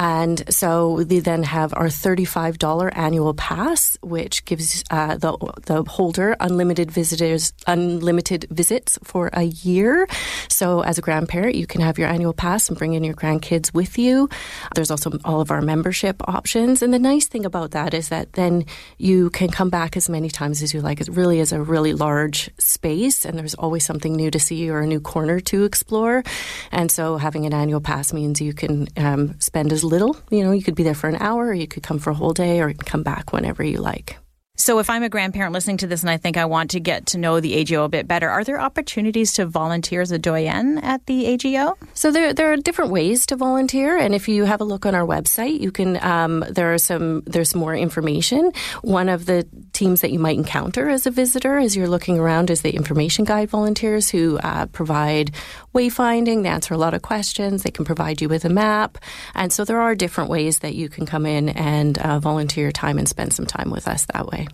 And 0.00 0.42
so 0.48 1.04
we 1.04 1.20
then 1.20 1.42
have 1.42 1.74
our 1.76 1.88
$35 1.88 2.90
annual 2.96 3.34
pass, 3.34 3.98
which 4.00 4.46
gives 4.46 4.82
uh, 4.90 5.18
the, 5.18 5.36
the 5.66 5.82
holder 5.82 6.34
unlimited 6.40 6.90
visitors, 6.90 7.52
unlimited 7.66 8.46
visits 8.48 8.98
for 9.04 9.28
a 9.34 9.42
year. 9.42 10.08
So 10.48 10.80
as 10.80 10.96
a 10.96 11.02
grandparent, 11.02 11.54
you 11.54 11.66
can 11.66 11.82
have 11.82 11.98
your 11.98 12.08
annual 12.08 12.32
pass 12.32 12.70
and 12.70 12.78
bring 12.78 12.94
in 12.94 13.04
your 13.04 13.12
grandkids 13.12 13.74
with 13.74 13.98
you. 13.98 14.30
There's 14.74 14.90
also 14.90 15.18
all 15.22 15.42
of 15.42 15.50
our 15.50 15.60
membership 15.60 16.26
options. 16.26 16.80
And 16.80 16.94
the 16.94 16.98
nice 16.98 17.26
thing 17.26 17.44
about 17.44 17.72
that 17.72 17.92
is 17.92 18.08
that 18.08 18.32
then 18.32 18.64
you 18.96 19.28
can 19.28 19.50
come 19.50 19.68
back 19.68 19.98
as 19.98 20.08
many 20.08 20.30
times 20.30 20.62
as 20.62 20.72
you 20.72 20.80
like. 20.80 21.02
It 21.02 21.08
really 21.08 21.40
is 21.40 21.52
a 21.52 21.60
really 21.60 21.92
large 21.92 22.48
space 22.56 23.26
and 23.26 23.38
there's 23.38 23.54
always 23.54 23.84
something 23.84 24.14
new 24.14 24.30
to 24.30 24.40
see 24.40 24.70
or 24.70 24.80
a 24.80 24.86
new 24.86 25.00
corner 25.00 25.40
to 25.40 25.64
explore. 25.64 26.24
And 26.72 26.90
so 26.90 27.18
having 27.18 27.44
an 27.44 27.52
annual 27.52 27.82
pass 27.82 28.14
means 28.14 28.40
you 28.40 28.54
can 28.54 28.88
um, 28.96 29.38
spend 29.40 29.74
as 29.74 29.84
little. 29.90 30.16
You 30.30 30.44
know, 30.44 30.52
you 30.52 30.62
could 30.62 30.74
be 30.74 30.82
there 30.82 30.94
for 30.94 31.08
an 31.08 31.16
hour, 31.16 31.48
or 31.48 31.54
you 31.54 31.68
could 31.68 31.82
come 31.82 31.98
for 31.98 32.10
a 32.10 32.14
whole 32.14 32.32
day, 32.32 32.60
or 32.60 32.72
come 32.72 33.02
back 33.02 33.32
whenever 33.32 33.62
you 33.62 33.78
like. 33.78 34.16
So, 34.60 34.78
if 34.78 34.90
I'm 34.90 35.02
a 35.02 35.08
grandparent 35.08 35.54
listening 35.54 35.78
to 35.78 35.86
this 35.86 36.02
and 36.02 36.10
I 36.10 36.18
think 36.18 36.36
I 36.36 36.44
want 36.44 36.72
to 36.72 36.80
get 36.80 37.06
to 37.06 37.18
know 37.18 37.40
the 37.40 37.54
AGO 37.54 37.84
a 37.84 37.88
bit 37.88 38.06
better, 38.06 38.28
are 38.28 38.44
there 38.44 38.60
opportunities 38.60 39.32
to 39.32 39.46
volunteer 39.46 40.02
as 40.02 40.10
a 40.10 40.18
doyen 40.18 40.76
at 40.76 41.06
the 41.06 41.24
AGO? 41.28 41.78
So, 41.94 42.10
there, 42.10 42.34
there 42.34 42.52
are 42.52 42.58
different 42.58 42.90
ways 42.90 43.24
to 43.26 43.36
volunteer, 43.36 43.96
and 43.96 44.14
if 44.14 44.28
you 44.28 44.44
have 44.44 44.60
a 44.60 44.64
look 44.64 44.84
on 44.84 44.94
our 44.94 45.06
website, 45.06 45.60
you 45.60 45.72
can. 45.72 45.96
Um, 46.04 46.44
there 46.50 46.74
are 46.74 46.78
some. 46.78 47.22
There's 47.22 47.54
more 47.54 47.74
information. 47.74 48.52
One 48.82 49.08
of 49.08 49.24
the 49.24 49.48
teams 49.72 50.02
that 50.02 50.12
you 50.12 50.18
might 50.18 50.36
encounter 50.36 50.90
as 50.90 51.06
a 51.06 51.10
visitor 51.10 51.56
as 51.56 51.74
you're 51.74 51.88
looking 51.88 52.18
around 52.18 52.50
is 52.50 52.60
the 52.60 52.76
information 52.76 53.24
guide 53.24 53.48
volunteers 53.48 54.10
who 54.10 54.38
uh, 54.40 54.66
provide 54.66 55.30
wayfinding. 55.74 56.42
They 56.42 56.48
answer 56.48 56.74
a 56.74 56.78
lot 56.78 56.94
of 56.94 57.02
questions. 57.02 57.62
They 57.62 57.70
can 57.70 57.84
provide 57.84 58.20
you 58.20 58.28
with 58.28 58.44
a 58.44 58.50
map, 58.50 58.98
and 59.34 59.52
so 59.52 59.64
there 59.64 59.80
are 59.80 59.94
different 59.94 60.30
ways 60.30 60.60
that 60.60 60.74
you 60.74 60.88
can 60.88 61.06
come 61.06 61.26
in 61.26 61.48
and 61.50 61.98
uh, 61.98 62.18
volunteer 62.20 62.64
your 62.64 62.72
time 62.72 62.98
and 62.98 63.08
spend 63.08 63.32
some 63.32 63.46
time 63.46 63.70
with 63.70 63.88
us 63.88 64.06
that 64.12 64.26
way. 64.26 64.46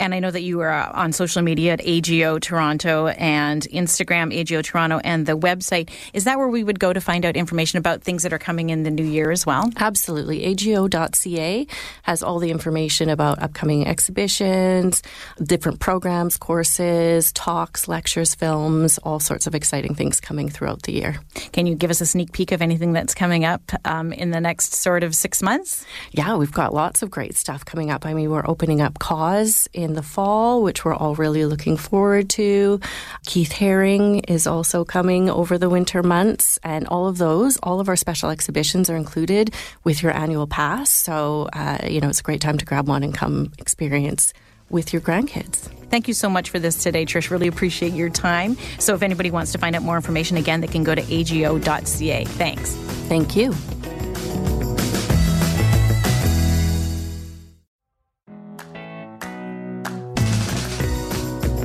And 0.00 0.14
I 0.14 0.20
know 0.20 0.30
that 0.30 0.42
you 0.42 0.60
are 0.60 0.72
uh, 0.72 0.90
on 0.92 1.12
social 1.12 1.42
media 1.42 1.74
at 1.74 1.80
AGO 1.84 2.38
Toronto 2.38 3.08
and 3.08 3.62
Instagram, 3.62 4.34
AGO 4.34 4.62
Toronto, 4.62 5.00
and 5.04 5.26
the 5.26 5.36
website. 5.36 5.90
Is 6.12 6.24
that 6.24 6.38
where 6.38 6.48
we 6.48 6.64
would 6.64 6.80
go 6.80 6.92
to 6.92 7.00
find 7.00 7.24
out 7.24 7.36
information 7.36 7.78
about 7.78 8.02
things 8.02 8.22
that 8.22 8.32
are 8.32 8.38
coming 8.38 8.70
in 8.70 8.82
the 8.82 8.90
new 8.90 9.04
year 9.04 9.30
as 9.30 9.46
well? 9.46 9.70
Absolutely. 9.76 10.44
AGO.ca 10.44 11.66
has 12.02 12.22
all 12.22 12.38
the 12.38 12.50
information 12.50 13.08
about 13.08 13.38
upcoming 13.40 13.86
exhibitions, 13.86 15.02
different 15.42 15.80
programs, 15.80 16.36
courses, 16.36 17.32
talks, 17.32 17.88
lectures, 17.88 18.34
films, 18.34 18.98
all 18.98 19.20
sorts 19.20 19.46
of 19.46 19.54
exciting 19.54 19.94
things 19.94 20.20
coming 20.20 20.48
throughout 20.48 20.82
the 20.82 20.92
year. 20.92 21.20
Can 21.52 21.66
you 21.66 21.74
give 21.74 21.90
us 21.90 22.00
a 22.00 22.06
sneak 22.06 22.32
peek 22.32 22.52
of 22.52 22.62
anything 22.62 22.92
that's 22.92 23.14
coming 23.14 23.44
up 23.44 23.62
um, 23.84 24.12
in 24.12 24.30
the 24.30 24.40
next 24.40 24.74
sort 24.74 25.02
of 25.02 25.14
six 25.14 25.42
months? 25.42 25.84
Yeah, 26.12 26.36
we've 26.36 26.52
got 26.52 26.74
lots 26.74 27.02
of 27.02 27.10
great 27.10 27.36
stuff 27.36 27.64
coming 27.64 27.90
up. 27.90 28.06
I 28.06 28.14
mean, 28.14 28.30
we're 28.30 28.46
opening 28.46 28.80
up 28.80 28.98
Cause 28.98 29.67
in 29.72 29.94
the 29.94 30.02
fall, 30.02 30.62
which 30.62 30.84
we're 30.84 30.94
all 30.94 31.14
really 31.14 31.44
looking 31.44 31.76
forward 31.76 32.28
to. 32.30 32.80
Keith 33.26 33.52
Haring 33.52 34.24
is 34.28 34.46
also 34.46 34.84
coming 34.84 35.30
over 35.30 35.58
the 35.58 35.68
winter 35.68 36.02
months, 36.02 36.58
and 36.62 36.86
all 36.88 37.08
of 37.08 37.18
those, 37.18 37.56
all 37.62 37.80
of 37.80 37.88
our 37.88 37.96
special 37.96 38.30
exhibitions 38.30 38.90
are 38.90 38.96
included 38.96 39.54
with 39.84 40.02
your 40.02 40.12
annual 40.12 40.46
pass. 40.46 40.90
So, 40.90 41.48
uh, 41.52 41.78
you 41.88 42.00
know, 42.00 42.08
it's 42.08 42.20
a 42.20 42.24
great 42.24 42.40
time 42.40 42.58
to 42.58 42.64
grab 42.64 42.88
one 42.88 43.02
and 43.02 43.14
come 43.14 43.52
experience 43.58 44.32
with 44.70 44.92
your 44.92 45.00
grandkids. 45.00 45.68
Thank 45.90 46.08
you 46.08 46.14
so 46.14 46.28
much 46.28 46.50
for 46.50 46.58
this 46.58 46.82
today, 46.82 47.06
Trish. 47.06 47.30
Really 47.30 47.48
appreciate 47.48 47.94
your 47.94 48.10
time. 48.10 48.56
So, 48.78 48.94
if 48.94 49.02
anybody 49.02 49.30
wants 49.30 49.52
to 49.52 49.58
find 49.58 49.74
out 49.74 49.82
more 49.82 49.96
information, 49.96 50.36
again, 50.36 50.60
they 50.60 50.66
can 50.66 50.84
go 50.84 50.94
to 50.94 51.00
ago.ca. 51.00 52.24
Thanks. 52.24 52.74
Thank 53.08 53.36
you. 53.36 53.54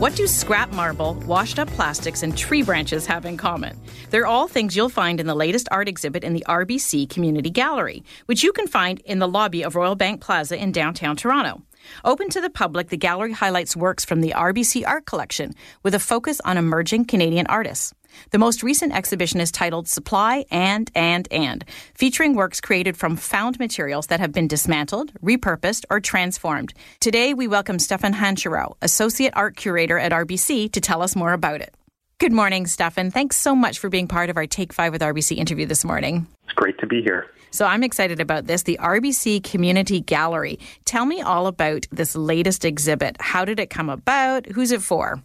What 0.03 0.17
do 0.17 0.27
scrap 0.27 0.69
marble, 0.73 1.13
washed 1.25 1.59
up 1.59 1.69
plastics, 1.69 2.23
and 2.23 2.37
tree 2.37 2.61
branches 2.61 3.05
have 3.05 3.23
in 3.23 3.37
common? 3.37 3.79
They're 4.09 4.25
all 4.25 4.49
things 4.49 4.75
you'll 4.75 4.89
find 4.89 5.17
in 5.17 5.27
the 5.27 5.33
latest 5.33 5.69
art 5.71 5.87
exhibit 5.87 6.25
in 6.25 6.33
the 6.33 6.43
RBC 6.45 7.09
Community 7.09 7.49
Gallery, 7.49 8.03
which 8.25 8.43
you 8.43 8.51
can 8.51 8.67
find 8.67 8.99
in 9.05 9.19
the 9.19 9.29
lobby 9.29 9.63
of 9.63 9.77
Royal 9.77 9.95
Bank 9.95 10.19
Plaza 10.19 10.61
in 10.61 10.73
downtown 10.73 11.15
Toronto. 11.15 11.61
Open 12.03 12.27
to 12.31 12.41
the 12.41 12.49
public, 12.49 12.89
the 12.89 12.97
gallery 12.97 13.31
highlights 13.31 13.77
works 13.77 14.03
from 14.03 14.19
the 14.19 14.33
RBC 14.35 14.85
Art 14.85 15.05
Collection 15.05 15.53
with 15.83 15.95
a 15.95 15.99
focus 15.99 16.41
on 16.43 16.57
emerging 16.57 17.05
Canadian 17.05 17.47
artists. 17.47 17.93
The 18.31 18.37
most 18.37 18.63
recent 18.63 18.93
exhibition 18.93 19.39
is 19.39 19.51
titled 19.51 19.87
Supply 19.87 20.45
and, 20.51 20.89
and, 20.95 21.27
and, 21.31 21.65
featuring 21.93 22.35
works 22.35 22.61
created 22.61 22.97
from 22.97 23.15
found 23.15 23.59
materials 23.59 24.07
that 24.07 24.19
have 24.19 24.31
been 24.31 24.47
dismantled, 24.47 25.13
repurposed, 25.21 25.85
or 25.89 25.99
transformed. 25.99 26.73
Today, 26.99 27.33
we 27.33 27.47
welcome 27.47 27.79
Stefan 27.79 28.13
Hancherow, 28.13 28.75
Associate 28.81 29.33
Art 29.35 29.55
Curator 29.55 29.97
at 29.97 30.11
RBC, 30.11 30.71
to 30.71 30.81
tell 30.81 31.01
us 31.01 31.15
more 31.15 31.33
about 31.33 31.61
it. 31.61 31.73
Good 32.19 32.31
morning, 32.31 32.67
Stefan. 32.67 33.11
Thanks 33.11 33.35
so 33.35 33.53
much 33.53 33.79
for 33.79 33.89
being 33.89 34.07
part 34.07 34.29
of 34.29 34.37
our 34.37 34.47
Take 34.47 34.71
5 34.71 34.93
with 34.93 35.01
RBC 35.01 35.35
interview 35.35 35.65
this 35.65 35.83
morning. 35.83 36.27
It's 36.45 36.53
great 36.53 36.77
to 36.79 36.87
be 36.87 37.01
here. 37.01 37.27
So 37.51 37.65
I'm 37.65 37.83
excited 37.83 38.19
about 38.19 38.47
this, 38.47 38.63
the 38.63 38.79
RBC 38.81 39.43
Community 39.43 39.99
Gallery. 39.99 40.57
Tell 40.85 41.05
me 41.05 41.21
all 41.21 41.47
about 41.47 41.85
this 41.91 42.15
latest 42.15 42.65
exhibit. 42.65 43.17
How 43.19 43.45
did 43.45 43.59
it 43.59 43.69
come 43.69 43.89
about? 43.89 44.45
Who's 44.47 44.71
it 44.71 44.81
for? 44.81 45.21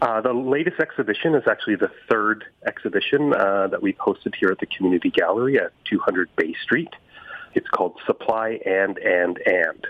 Uh, 0.00 0.20
the 0.22 0.32
latest 0.32 0.80
exhibition 0.80 1.34
is 1.34 1.42
actually 1.46 1.76
the 1.76 1.90
third 2.08 2.44
exhibition 2.66 3.34
uh, 3.34 3.68
that 3.68 3.82
we've 3.82 3.98
hosted 3.98 4.34
here 4.34 4.48
at 4.48 4.58
the 4.58 4.66
Community 4.66 5.10
Gallery 5.10 5.58
at 5.58 5.72
200 5.84 6.34
Bay 6.36 6.54
Street. 6.62 6.88
It's 7.54 7.68
called 7.68 7.98
Supply 8.06 8.60
and 8.64 8.96
and 8.98 9.38
and. 9.44 9.86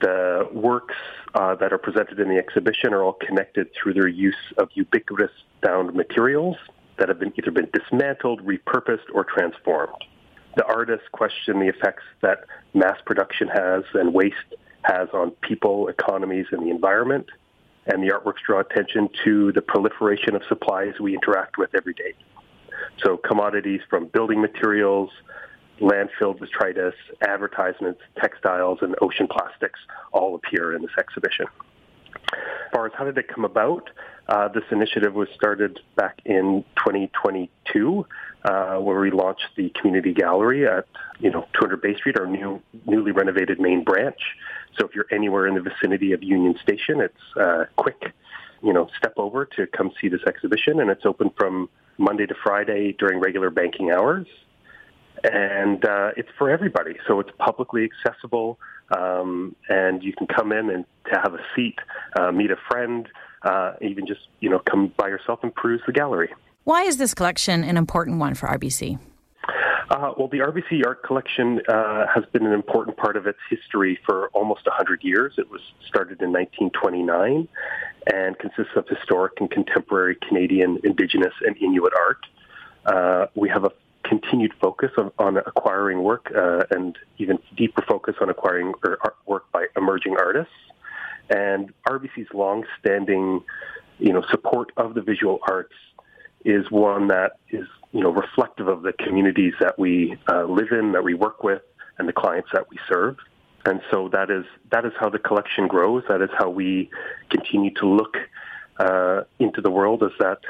The 0.00 0.48
works 0.52 0.94
uh, 1.34 1.54
that 1.56 1.72
are 1.72 1.78
presented 1.78 2.18
in 2.18 2.28
the 2.28 2.38
exhibition 2.38 2.94
are 2.94 3.04
all 3.04 3.12
connected 3.12 3.68
through 3.74 3.94
their 3.94 4.08
use 4.08 4.34
of 4.56 4.70
ubiquitous 4.72 5.30
found 5.62 5.94
materials 5.94 6.56
that 6.98 7.08
have 7.08 7.18
been 7.18 7.32
either 7.36 7.50
been 7.50 7.68
dismantled, 7.72 8.40
repurposed, 8.44 9.10
or 9.12 9.24
transformed. 9.24 10.02
The 10.56 10.64
artists 10.64 11.06
question 11.12 11.60
the 11.60 11.68
effects 11.68 12.02
that 12.22 12.44
mass 12.74 12.98
production 13.04 13.48
has 13.48 13.84
and 13.94 14.14
waste 14.14 14.36
has 14.82 15.08
on 15.12 15.30
people, 15.42 15.88
economies, 15.88 16.46
and 16.52 16.66
the 16.66 16.70
environment 16.70 17.26
and 17.86 18.02
the 18.02 18.08
artworks 18.08 18.42
draw 18.46 18.60
attention 18.60 19.08
to 19.24 19.52
the 19.52 19.62
proliferation 19.62 20.34
of 20.34 20.42
supplies 20.48 20.94
we 21.00 21.14
interact 21.14 21.58
with 21.58 21.74
every 21.74 21.94
day. 21.94 22.14
So 23.04 23.16
commodities 23.16 23.80
from 23.88 24.06
building 24.06 24.40
materials, 24.40 25.10
landfill 25.80 26.38
detritus, 26.38 26.94
advertisements, 27.22 28.00
textiles, 28.20 28.78
and 28.82 28.94
ocean 29.00 29.26
plastics 29.28 29.80
all 30.12 30.34
appear 30.34 30.74
in 30.74 30.82
this 30.82 30.92
exhibition. 30.98 31.46
As 32.32 32.72
far 32.72 32.86
as 32.86 32.92
how 32.96 33.04
did 33.04 33.18
it 33.18 33.28
come 33.28 33.44
about, 33.44 33.90
uh, 34.28 34.48
this 34.48 34.64
initiative 34.70 35.14
was 35.14 35.28
started 35.34 35.80
back 35.96 36.20
in 36.24 36.64
2022, 36.76 38.06
uh, 38.44 38.76
where 38.76 39.00
we 39.00 39.10
launched 39.10 39.48
the 39.56 39.70
community 39.70 40.12
gallery 40.12 40.66
at 40.66 40.86
you 41.18 41.30
know 41.30 41.46
200 41.54 41.80
Bay 41.80 41.96
Street, 41.96 42.18
our 42.18 42.26
new 42.26 42.60
newly 42.86 43.12
renovated 43.12 43.60
main 43.60 43.82
branch. 43.82 44.20
So 44.78 44.86
if 44.86 44.94
you're 44.94 45.06
anywhere 45.10 45.46
in 45.46 45.54
the 45.54 45.60
vicinity 45.60 46.12
of 46.12 46.22
Union 46.22 46.56
Station, 46.62 47.00
it's 47.00 47.36
uh, 47.36 47.64
quick, 47.76 48.00
you 48.62 48.72
know, 48.72 48.88
step 48.96 49.14
over 49.16 49.44
to 49.56 49.66
come 49.66 49.90
see 50.00 50.08
this 50.08 50.22
exhibition, 50.26 50.80
and 50.80 50.90
it's 50.90 51.04
open 51.04 51.30
from 51.36 51.68
Monday 51.98 52.26
to 52.26 52.34
Friday 52.42 52.92
during 52.98 53.20
regular 53.20 53.50
banking 53.50 53.90
hours, 53.90 54.26
and 55.24 55.84
uh, 55.84 56.12
it's 56.16 56.30
for 56.38 56.48
everybody. 56.48 56.96
So 57.06 57.20
it's 57.20 57.30
publicly 57.38 57.84
accessible, 57.84 58.58
um, 58.96 59.56
and 59.68 60.02
you 60.02 60.12
can 60.12 60.26
come 60.26 60.52
in 60.52 60.70
and 60.70 60.84
to 61.12 61.20
have 61.20 61.34
a 61.34 61.40
seat, 61.54 61.78
uh, 62.18 62.32
meet 62.32 62.50
a 62.50 62.56
friend, 62.70 63.08
uh, 63.44 63.74
even 63.80 64.06
just 64.06 64.20
you 64.40 64.50
know 64.50 64.60
come 64.60 64.92
by 64.96 65.08
yourself 65.08 65.40
and 65.42 65.54
peruse 65.54 65.82
the 65.86 65.92
gallery. 65.92 66.30
Why 66.64 66.82
is 66.82 66.96
this 66.96 67.14
collection 67.14 67.64
an 67.64 67.76
important 67.76 68.18
one 68.18 68.34
for 68.34 68.48
RBC? 68.48 68.98
Uh, 69.90 70.12
well, 70.16 70.28
the 70.28 70.38
RBC 70.38 70.86
Art 70.86 71.02
Collection 71.02 71.60
uh, 71.68 72.06
has 72.06 72.24
been 72.32 72.46
an 72.46 72.52
important 72.52 72.96
part 72.96 73.16
of 73.16 73.26
its 73.26 73.38
history 73.50 73.98
for 74.06 74.28
almost 74.28 74.64
100 74.64 75.04
years. 75.04 75.34
It 75.36 75.50
was 75.50 75.60
started 75.86 76.22
in 76.22 76.32
1929 76.32 77.46
and 78.10 78.38
consists 78.38 78.72
of 78.74 78.88
historic 78.88 79.34
and 79.38 79.50
contemporary 79.50 80.16
Canadian, 80.26 80.78
Indigenous, 80.82 81.34
and 81.44 81.56
Inuit 81.58 81.92
art. 81.94 82.26
Uh, 82.86 83.26
we 83.34 83.50
have 83.50 83.64
a 83.64 83.72
continued 84.04 84.52
focus 84.60 84.90
on, 84.96 85.12
on 85.18 85.36
acquiring 85.36 86.02
work 86.02 86.32
uh, 86.34 86.64
and 86.70 86.96
even 87.18 87.38
deeper 87.56 87.82
focus 87.86 88.14
on 88.20 88.30
acquiring 88.30 88.72
work 89.26 89.50
by 89.52 89.66
emerging 89.76 90.16
artists. 90.18 90.52
And 91.30 91.72
RBC's 91.88 92.32
long-standing, 92.34 93.42
you 93.98 94.12
know, 94.12 94.22
support 94.30 94.72
of 94.76 94.94
the 94.94 95.02
visual 95.02 95.38
arts 95.48 95.74
is 96.44 96.70
one 96.70 97.08
that 97.08 97.32
is, 97.50 97.66
you 97.92 98.00
know, 98.00 98.10
reflective 98.10 98.68
of 98.68 98.82
the 98.82 98.92
communities 98.92 99.54
that 99.60 99.78
we 99.78 100.16
uh, 100.28 100.44
live 100.44 100.72
in, 100.72 100.92
that 100.92 101.04
we 101.04 101.14
work 101.14 101.42
with, 101.42 101.62
and 101.98 102.08
the 102.08 102.12
clients 102.12 102.48
that 102.52 102.68
we 102.70 102.78
serve. 102.88 103.16
And 103.64 103.80
so 103.90 104.08
that 104.08 104.30
is 104.30 104.44
that 104.72 104.84
is 104.84 104.92
how 104.98 105.08
the 105.08 105.20
collection 105.20 105.68
grows. 105.68 106.02
That 106.08 106.20
is 106.20 106.30
how 106.36 106.50
we 106.50 106.90
continue 107.30 107.72
to 107.74 107.86
look 107.86 108.16
uh, 108.78 109.22
into 109.38 109.60
the 109.60 109.70
world 109.70 110.02
as 110.02 110.10
that 110.18 110.40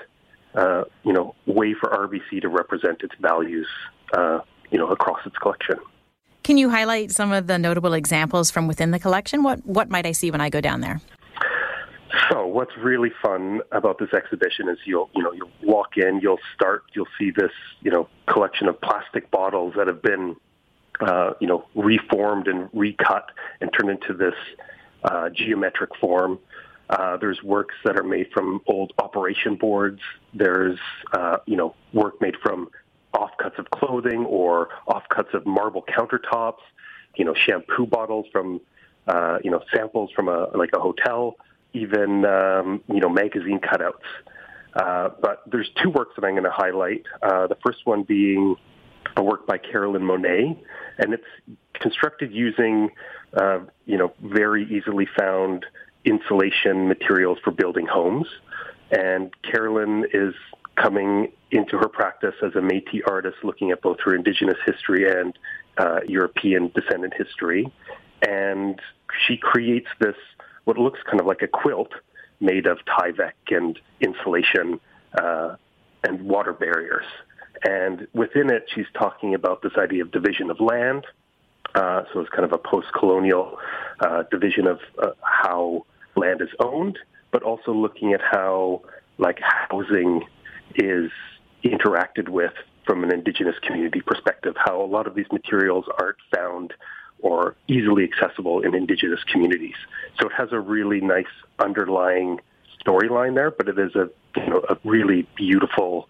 uh, 0.55 0.85
you 1.05 1.13
know 1.13 1.35
way 1.47 1.75
for 1.75 1.91
RBC 1.91 2.41
to 2.43 2.49
represent 2.49 3.03
its 3.03 3.15
values 3.21 3.69
uh, 4.15 4.41
you 4.71 4.79
know 4.79 4.89
across 4.89 5.21
its 5.27 5.37
collection. 5.37 5.77
Can 6.43 6.59
you 6.59 6.71
highlight 6.71 7.11
some 7.11 7.33
of 7.33 7.47
the 7.47 7.59
notable 7.59 7.95
examples 7.95 8.51
from 8.51 8.67
within 8.67 8.91
the 8.91 8.99
collection? 8.99 9.43
What 9.43 9.65
what 9.67 9.91
might 9.91 10.07
I 10.07 10.13
see 10.13 10.31
when 10.31 10.41
I 10.41 10.51
go 10.51 10.61
down 10.61 10.81
there? 10.81 11.01
So 12.31 12.47
what's 12.47 12.77
really 12.77 13.11
fun 13.23 13.61
about 13.73 13.99
this 13.99 14.13
exhibition 14.13 14.69
is 14.69 14.79
you'll 14.85 15.11
you 15.15 15.23
know 15.23 15.33
you'll 15.33 15.51
walk 15.63 15.97
in, 15.97 16.21
you'll 16.21 16.41
start, 16.55 16.85
you'll 16.95 17.07
see 17.19 17.31
this 17.31 17.53
you 17.81 17.91
know 17.91 18.09
collection 18.27 18.69
of 18.69 18.81
plastic 18.81 19.31
bottles 19.31 19.75
that 19.77 19.87
have 19.87 20.03
been 20.03 20.37
uh, 21.01 21.33
you 21.41 21.47
know, 21.47 21.65
reformed 21.75 22.49
and 22.49 22.69
recut 22.73 23.31
and 23.61 23.71
turned 23.73 23.91
into 23.91 24.15
this 24.15 24.35
uh, 25.05 25.29
geometric 25.31 25.91
form. 25.97 26.39
Uh, 26.91 27.17
there's 27.17 27.43
works 27.43 27.75
that 27.85 27.97
are 27.97 28.05
made 28.05 28.31
from 28.33 28.61
old 28.67 28.93
operation 28.99 29.57
boards. 29.57 30.01
There's, 30.35 30.79
uh, 31.13 31.39
you 31.47 31.57
know, 31.57 31.75
work 31.93 32.21
made 32.21 32.37
from 32.43 32.69
offcuts 33.15 33.59
of 33.59 33.71
clothing 33.71 34.25
or 34.25 34.69
offcuts 34.89 35.35
of 35.35 35.47
marble 35.47 35.83
countertops. 35.83 36.61
You 37.17 37.25
know, 37.27 37.35
shampoo 37.35 37.87
bottles 37.87 38.27
from, 38.33 38.61
uh, 39.07 39.39
you 39.45 39.51
know, 39.51 39.63
samples 39.75 40.11
from 40.15 40.29
a 40.29 40.49
like 40.57 40.71
a 40.75 40.81
hotel. 40.81 41.37
Even, 41.75 42.25
um, 42.27 42.83
you 42.89 43.01
know, 43.01 43.09
magazine 43.09 43.59
cutouts. 43.59 44.05
Uh, 44.75 45.11
but 45.21 45.43
there's 45.47 45.71
two 45.83 45.91
works 45.91 46.13
that 46.17 46.25
I'm 46.25 46.33
going 46.33 46.45
to 46.45 46.51
highlight. 46.51 47.05
Uh, 47.23 47.47
the 47.47 47.57
first 47.65 47.87
one 47.87 48.03
being 48.03 48.57
a 49.17 49.23
work 49.23 49.47
by 49.47 49.59
Carolyn 49.59 50.03
Monnet, 50.03 50.59
and 50.99 51.15
it's 51.15 51.59
constructed 51.75 52.33
using, 52.33 52.91
uh, 53.35 53.61
you 53.87 53.97
know, 53.97 54.13
very 54.23 54.65
easily 54.65 55.07
found 55.19 55.67
insulation 56.05 56.89
materials 56.89 57.39
for 57.43 57.51
building 57.51 57.87
homes. 57.87 58.27
And 58.91 59.31
Carolyn 59.43 60.07
is 60.13 60.35
coming 60.77 61.33
into 61.51 61.77
her 61.79 61.89
practice 61.89 62.35
as 62.43 62.53
a 62.55 62.61
Métis 62.61 63.03
artist, 63.07 63.37
looking 63.43 63.71
at 63.71 63.83
both 63.83 63.99
her 64.05 64.15
Indigenous 64.15 64.59
history 64.65 65.11
and 65.11 65.39
uh, 65.79 66.01
European 66.07 66.71
descendant 66.75 67.15
history. 67.17 67.71
And 68.27 68.81
she 69.27 69.37
creates 69.37 69.89
this, 70.01 70.17
what 70.65 70.79
looks 70.79 71.01
kind 71.05 71.21
of 71.21 71.27
like 71.27 71.43
a 71.43 71.49
quilt 71.49 71.93
made 72.41 72.67
of 72.67 72.79
Tyvek 72.87 73.33
and 73.51 73.79
insulation 74.01 74.81
uh, 75.21 75.57
and 76.05 76.23
water 76.23 76.53
barriers. 76.53 77.07
And 77.65 78.09
within 78.13 78.51
it, 78.51 78.69
she's 78.75 78.87
talking 78.95 79.35
about 79.35 79.63
this 79.63 79.73
idea 79.77 80.03
of 80.03 80.11
division 80.11 80.51
of 80.51 80.61
land. 80.61 81.07
Uh, 81.75 82.03
so 82.13 82.21
it's 82.21 82.31
kind 82.31 82.45
of 82.45 82.53
a 82.53 82.59
post-colonial 82.59 83.59
uh, 84.01 84.25
division 84.31 84.67
of 84.67 84.81
uh, 84.99 85.11
how 85.23 85.87
land 86.17 86.41
is 86.43 86.49
owned, 86.59 86.99
but 87.31 87.43
also 87.43 87.73
looking 87.73 88.13
at 88.13 88.21
how 88.21 88.83
like 89.19 89.39
housing 89.41 90.23
is 90.77 91.11
interacted 91.65 92.29
with 92.29 92.53
from 92.87 93.05
an 93.05 93.13
indigenous 93.13 93.57
community 93.63 94.01
perspective, 94.01 94.55
how 94.57 94.83
a 94.83 94.87
lot 94.87 95.07
of 95.07 95.15
these 95.15 95.31
materials 95.31 95.85
aren't 96.01 96.17
found 96.35 96.75
or 97.21 97.55
easily 97.69 98.03
accessible 98.05 98.63
in 98.63 98.75
indigenous 98.75 99.21
communities. 99.31 99.77
So 100.21 100.27
it 100.27 100.33
has 100.37 100.49
a 100.53 100.59
really 100.59 101.01
nice 101.01 101.25
underlying 101.59 102.41
storyline 102.85 103.35
there, 103.35 103.51
but 103.51 103.69
it 103.69 103.79
is 103.79 103.95
a 103.95 104.11
you 104.37 104.47
know 104.49 104.65
a 104.69 104.77
really 104.85 105.29
beautiful 105.37 106.09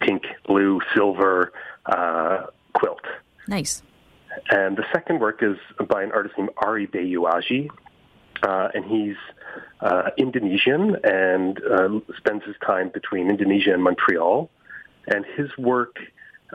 pink, 0.00 0.24
blue, 0.46 0.80
silver 0.94 1.52
uh, 1.86 2.46
quilt. 2.74 3.04
Nice. 3.48 3.82
And 4.50 4.76
the 4.76 4.84
second 4.92 5.20
work 5.20 5.42
is 5.42 5.56
by 5.88 6.02
an 6.02 6.12
artist 6.12 6.36
named 6.38 6.50
Ari 6.58 6.86
Bayuaji, 6.86 7.68
uh, 8.42 8.68
and 8.74 8.84
he's 8.84 9.16
uh, 9.80 10.10
Indonesian 10.16 10.96
and 11.04 11.60
uh, 11.64 12.00
spends 12.16 12.44
his 12.44 12.56
time 12.64 12.90
between 12.90 13.28
Indonesia 13.28 13.72
and 13.72 13.82
Montreal. 13.82 14.50
And 15.06 15.24
his 15.36 15.48
work, 15.58 15.96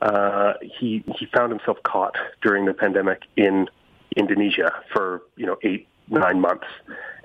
uh, 0.01 0.53
he 0.61 1.03
he 1.17 1.25
found 1.35 1.51
himself 1.51 1.77
caught 1.83 2.15
during 2.41 2.65
the 2.65 2.73
pandemic 2.73 3.23
in 3.35 3.67
Indonesia 4.15 4.71
for 4.93 5.23
you 5.35 5.45
know 5.45 5.57
eight 5.63 5.87
nine 6.07 6.39
months, 6.39 6.67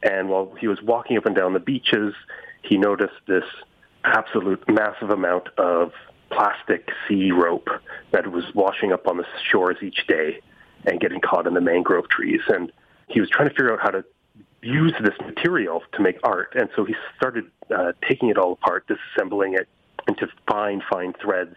and 0.02 0.28
while 0.28 0.54
he 0.58 0.66
was 0.66 0.80
walking 0.82 1.16
up 1.18 1.26
and 1.26 1.36
down 1.36 1.52
the 1.52 1.60
beaches, 1.60 2.14
he 2.62 2.78
noticed 2.78 3.20
this 3.26 3.44
absolute 4.04 4.62
massive 4.68 5.10
amount 5.10 5.48
of 5.58 5.92
plastic 6.30 6.88
sea 7.06 7.32
rope 7.32 7.68
that 8.12 8.30
was 8.30 8.44
washing 8.54 8.92
up 8.92 9.06
on 9.06 9.18
the 9.18 9.24
shores 9.50 9.76
each 9.82 10.06
day 10.06 10.40
and 10.86 11.00
getting 11.00 11.20
caught 11.20 11.46
in 11.46 11.54
the 11.54 11.60
mangrove 11.60 12.08
trees. 12.08 12.40
And 12.48 12.72
he 13.08 13.20
was 13.20 13.28
trying 13.28 13.48
to 13.48 13.54
figure 13.54 13.72
out 13.72 13.80
how 13.82 13.90
to 13.90 14.04
use 14.62 14.92
this 15.02 15.14
material 15.24 15.82
to 15.92 16.02
make 16.02 16.18
art. 16.22 16.52
And 16.54 16.68
so 16.76 16.84
he 16.84 16.94
started 17.16 17.50
uh, 17.74 17.92
taking 18.06 18.28
it 18.28 18.38
all 18.38 18.52
apart, 18.52 18.86
disassembling 18.88 19.58
it 19.58 19.68
into 20.08 20.28
fine, 20.48 20.82
fine 20.90 21.14
threads, 21.14 21.56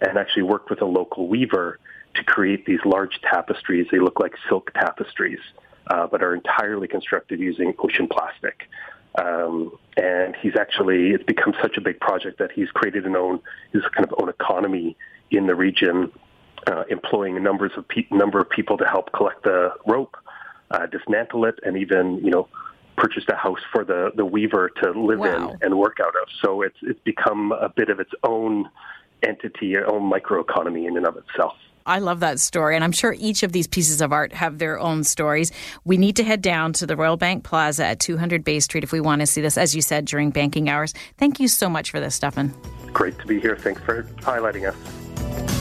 and 0.00 0.18
actually 0.18 0.42
worked 0.42 0.70
with 0.70 0.80
a 0.80 0.86
local 0.86 1.28
weaver 1.28 1.78
to 2.14 2.24
create 2.24 2.66
these 2.66 2.80
large 2.84 3.20
tapestries. 3.22 3.86
They 3.90 3.98
look 3.98 4.20
like 4.20 4.34
silk 4.48 4.72
tapestries, 4.74 5.40
uh, 5.88 6.06
but 6.06 6.22
are 6.22 6.34
entirely 6.34 6.88
constructed 6.88 7.40
using 7.40 7.74
ocean 7.78 8.08
plastic. 8.08 8.68
Um, 9.20 9.72
and 9.96 10.34
he's 10.40 10.56
actually 10.58 11.10
it's 11.10 11.24
become 11.24 11.52
such 11.60 11.76
a 11.76 11.82
big 11.82 12.00
project 12.00 12.38
that 12.38 12.50
he's 12.52 12.70
created 12.70 13.04
an 13.04 13.14
own 13.14 13.40
his 13.72 13.82
kind 13.94 14.10
of 14.10 14.14
own 14.18 14.30
economy 14.30 14.96
in 15.30 15.46
the 15.46 15.54
region, 15.54 16.10
uh, 16.66 16.84
employing 16.88 17.42
numbers 17.42 17.72
of 17.76 17.86
pe- 17.88 18.06
number 18.10 18.40
of 18.40 18.48
people 18.48 18.78
to 18.78 18.86
help 18.86 19.12
collect 19.12 19.42
the 19.44 19.72
rope, 19.86 20.16
uh, 20.72 20.86
dismantle 20.86 21.44
it, 21.44 21.58
and 21.64 21.76
even 21.76 22.18
you 22.18 22.30
know 22.30 22.48
purchased 22.96 23.28
a 23.30 23.36
house 23.36 23.60
for 23.72 23.84
the 23.84 24.10
the 24.14 24.24
weaver 24.24 24.70
to 24.82 24.90
live 24.90 25.18
wow. 25.18 25.50
in 25.50 25.58
and 25.62 25.78
work 25.78 25.98
out 26.00 26.14
of. 26.20 26.28
So 26.42 26.62
it's 26.62 26.76
it's 26.82 27.00
become 27.04 27.52
a 27.52 27.68
bit 27.68 27.90
of 27.90 28.00
its 28.00 28.12
own 28.22 28.68
entity, 29.22 29.74
its 29.74 29.88
own 29.90 30.10
microeconomy 30.10 30.86
in 30.86 30.96
and 30.96 31.06
of 31.06 31.16
itself. 31.16 31.54
I 31.84 31.98
love 31.98 32.20
that 32.20 32.38
story, 32.38 32.76
and 32.76 32.84
I'm 32.84 32.92
sure 32.92 33.14
each 33.18 33.42
of 33.42 33.52
these 33.52 33.66
pieces 33.66 34.00
of 34.00 34.12
art 34.12 34.32
have 34.32 34.58
their 34.58 34.78
own 34.78 35.02
stories. 35.02 35.50
We 35.84 35.96
need 35.96 36.16
to 36.16 36.24
head 36.24 36.40
down 36.40 36.72
to 36.74 36.86
the 36.86 36.96
Royal 36.96 37.16
Bank 37.16 37.42
Plaza 37.42 37.84
at 37.84 37.98
200 37.98 38.44
Bay 38.44 38.60
Street 38.60 38.84
if 38.84 38.92
we 38.92 39.00
want 39.00 39.20
to 39.20 39.26
see 39.26 39.40
this, 39.40 39.58
as 39.58 39.74
you 39.74 39.82
said, 39.82 40.04
during 40.04 40.30
banking 40.30 40.68
hours. 40.68 40.94
Thank 41.18 41.40
you 41.40 41.48
so 41.48 41.68
much 41.68 41.90
for 41.90 41.98
this, 41.98 42.14
Stefan. 42.14 42.54
Great 42.92 43.18
to 43.18 43.26
be 43.26 43.40
here. 43.40 43.56
Thanks 43.56 43.82
for 43.82 44.04
highlighting 44.20 44.68
us. 44.68 45.51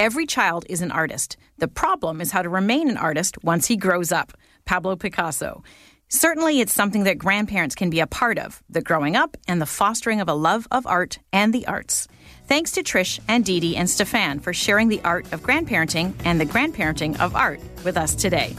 Every 0.00 0.26
child 0.26 0.66
is 0.68 0.80
an 0.80 0.90
artist. 0.90 1.36
The 1.58 1.68
problem 1.68 2.20
is 2.20 2.32
how 2.32 2.42
to 2.42 2.48
remain 2.48 2.90
an 2.90 2.96
artist 2.96 3.42
once 3.44 3.66
he 3.66 3.76
grows 3.76 4.10
up. 4.10 4.32
Pablo 4.64 4.96
Picasso. 4.96 5.62
Certainly, 6.08 6.60
it's 6.60 6.72
something 6.72 7.04
that 7.04 7.16
grandparents 7.16 7.76
can 7.76 7.90
be 7.90 8.00
a 8.00 8.06
part 8.08 8.36
of 8.36 8.60
the 8.68 8.82
growing 8.82 9.14
up 9.14 9.36
and 9.46 9.62
the 9.62 9.66
fostering 9.66 10.20
of 10.20 10.28
a 10.28 10.34
love 10.34 10.66
of 10.72 10.84
art 10.84 11.20
and 11.32 11.52
the 11.52 11.66
arts. 11.68 12.08
Thanks 12.48 12.72
to 12.72 12.82
Trish 12.82 13.20
and 13.28 13.44
Dee 13.44 13.60
Dee 13.60 13.76
and 13.76 13.88
Stefan 13.88 14.40
for 14.40 14.52
sharing 14.52 14.88
the 14.88 15.00
art 15.04 15.32
of 15.32 15.42
grandparenting 15.42 16.12
and 16.24 16.40
the 16.40 16.46
grandparenting 16.46 17.18
of 17.20 17.36
art 17.36 17.60
with 17.84 17.96
us 17.96 18.16
today. 18.16 18.56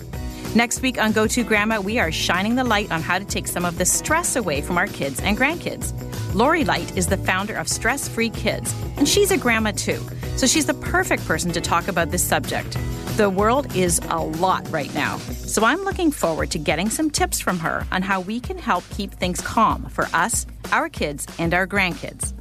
Next 0.56 0.82
week 0.82 0.98
on 0.98 1.12
Go 1.12 1.28
To 1.28 1.44
Grandma, 1.44 1.82
we 1.82 2.00
are 2.00 2.14
shining 2.14 2.56
the 2.56 2.64
light 2.64 2.90
on 2.90 3.02
how 3.02 3.20
to 3.20 3.26
take 3.26 3.46
some 3.46 3.66
of 3.66 3.78
the 3.78 3.84
stress 3.84 4.38
away 4.38 4.62
from 4.62 4.78
our 4.78 4.88
kids 4.88 5.20
and 5.20 5.38
grandkids. 5.38 5.94
Lori 6.34 6.64
Light 6.64 6.98
is 6.98 7.08
the 7.08 7.18
founder 7.18 7.58
of 7.58 7.68
Stress 7.68 8.08
Free 8.08 8.30
Kids, 8.30 8.74
and 8.96 9.06
she's 9.06 9.32
a 9.32 9.38
grandma 9.38 9.72
too, 9.72 10.00
so 10.38 10.48
she's 10.48 10.66
the 10.66 10.74
perfect 10.76 11.26
person 11.26 11.52
to 11.52 11.60
talk 11.60 11.90
about 11.90 12.10
this 12.10 12.24
subject. 12.24 12.78
The 13.18 13.30
world 13.30 13.76
is 13.76 14.00
a 14.10 14.18
lot 14.18 14.66
right 14.72 14.94
now, 14.96 15.18
so 15.18 15.66
I'm 15.66 15.84
looking 15.84 16.10
forward 16.10 16.52
to 16.52 16.58
getting 16.58 16.90
some 16.90 17.10
tips 17.10 17.42
from 17.42 17.60
her 17.60 17.86
on 17.92 18.02
how 18.02 18.22
we 18.22 18.40
can 18.40 18.58
help 18.58 18.86
keep 18.92 19.12
things 19.12 19.42
calm 19.42 19.84
for 19.90 20.06
us, 20.14 20.46
our 20.72 20.88
kids, 20.88 21.28
and 21.38 21.54
our 21.54 21.68
grandkids. 21.68 22.32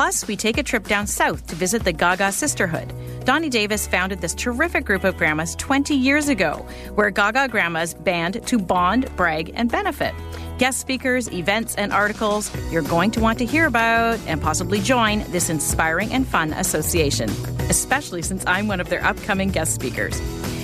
Plus, 0.00 0.26
we 0.26 0.34
take 0.34 0.56
a 0.56 0.62
trip 0.62 0.84
down 0.84 1.06
south 1.06 1.46
to 1.46 1.54
visit 1.54 1.84
the 1.84 1.92
Gaga 1.92 2.32
Sisterhood. 2.32 2.90
Donnie 3.26 3.50
Davis 3.50 3.86
founded 3.86 4.22
this 4.22 4.32
terrific 4.32 4.86
group 4.86 5.04
of 5.04 5.18
grandmas 5.18 5.54
20 5.56 5.94
years 5.94 6.30
ago, 6.30 6.66
where 6.94 7.10
Gaga 7.10 7.48
grandmas 7.48 7.92
band 7.92 8.46
to 8.46 8.58
bond, 8.58 9.14
brag, 9.14 9.52
and 9.54 9.70
benefit. 9.70 10.14
guest 10.56 10.80
speakers, 10.80 11.30
events, 11.30 11.74
and 11.74 11.92
articles 11.92 12.50
you're 12.70 12.80
going 12.80 13.10
to 13.10 13.20
want 13.20 13.38
to 13.40 13.44
hear 13.44 13.66
about 13.66 14.18
and 14.26 14.40
possibly 14.40 14.80
join 14.80 15.18
this 15.32 15.50
inspiring 15.50 16.10
and 16.14 16.26
fun 16.26 16.54
association, 16.54 17.28
especially 17.68 18.22
since 18.22 18.42
I'm 18.46 18.68
one 18.68 18.80
of 18.80 18.88
their 18.88 19.04
upcoming 19.04 19.50
guest 19.50 19.74
speakers. 19.74 20.18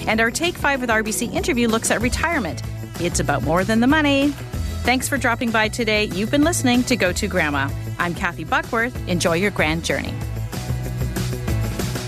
And 0.07 0.19
our 0.19 0.31
Take 0.31 0.55
5 0.55 0.81
with 0.81 0.89
RBC 0.89 1.35
interview 1.35 1.69
looks 1.69 1.91
at 1.91 2.01
retirement. 2.01 2.63
It's 3.01 3.21
about 3.21 3.43
more 3.43 3.65
than 3.65 3.81
the 3.81 3.87
money. 3.87 4.31
Thanks 4.85 5.11
for 5.11 5.19
dropping 5.19 5.51
by 5.51 5.69
today. 5.69 6.05
You've 6.05 6.31
been 6.31 6.45
listening 6.45 6.85
to 6.85 6.97
Go 6.97 7.13
To 7.13 7.29
Grandma. 7.29 7.69
I'm 7.99 8.15
Kathy 8.15 8.45
Buckworth. 8.45 8.97
Enjoy 9.09 9.35
your 9.35 9.51
grand 9.51 9.85
journey. 9.85 10.15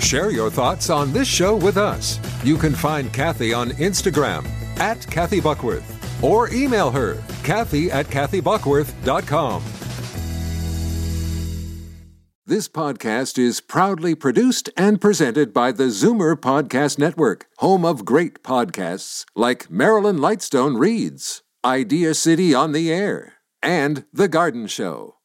Share 0.01 0.31
your 0.31 0.51
thoughts 0.51 0.91
on 0.91 1.13
this 1.13 1.29
show 1.29 1.55
with 1.57 1.77
us. 1.77 2.19
You 2.45 2.57
can 2.57 2.75
find 2.75 3.13
Kathy 3.13 3.53
on 3.53 3.71
Instagram 3.73 4.47
at 4.79 5.07
Kathy 5.07 5.41
Buckworth 5.41 6.25
or 6.25 6.51
email 6.53 6.91
her, 6.91 7.23
Kathy 7.43 7.91
at 7.91 8.07
KathyBuckworth.com. 8.07 9.63
This 12.47 12.67
podcast 12.67 13.39
is 13.39 13.61
proudly 13.61 14.15
produced 14.15 14.71
and 14.75 14.99
presented 14.99 15.53
by 15.53 15.71
the 15.71 15.89
Zoomer 15.89 16.35
Podcast 16.35 16.99
Network, 16.99 17.45
home 17.59 17.85
of 17.85 18.07
great 18.07 18.43
podcasts 18.43 19.27
like 19.37 19.71
Marilyn 19.71 20.17
Lightstone 20.17 20.79
Reads, 20.79 21.43
Idea 21.63 22.15
City 22.15 22.55
on 22.55 22.73
the 22.73 22.91
Air, 22.91 23.35
and 23.63 24.07
The 24.15 24.29
Garden 24.29 24.67
Show. 24.67 25.18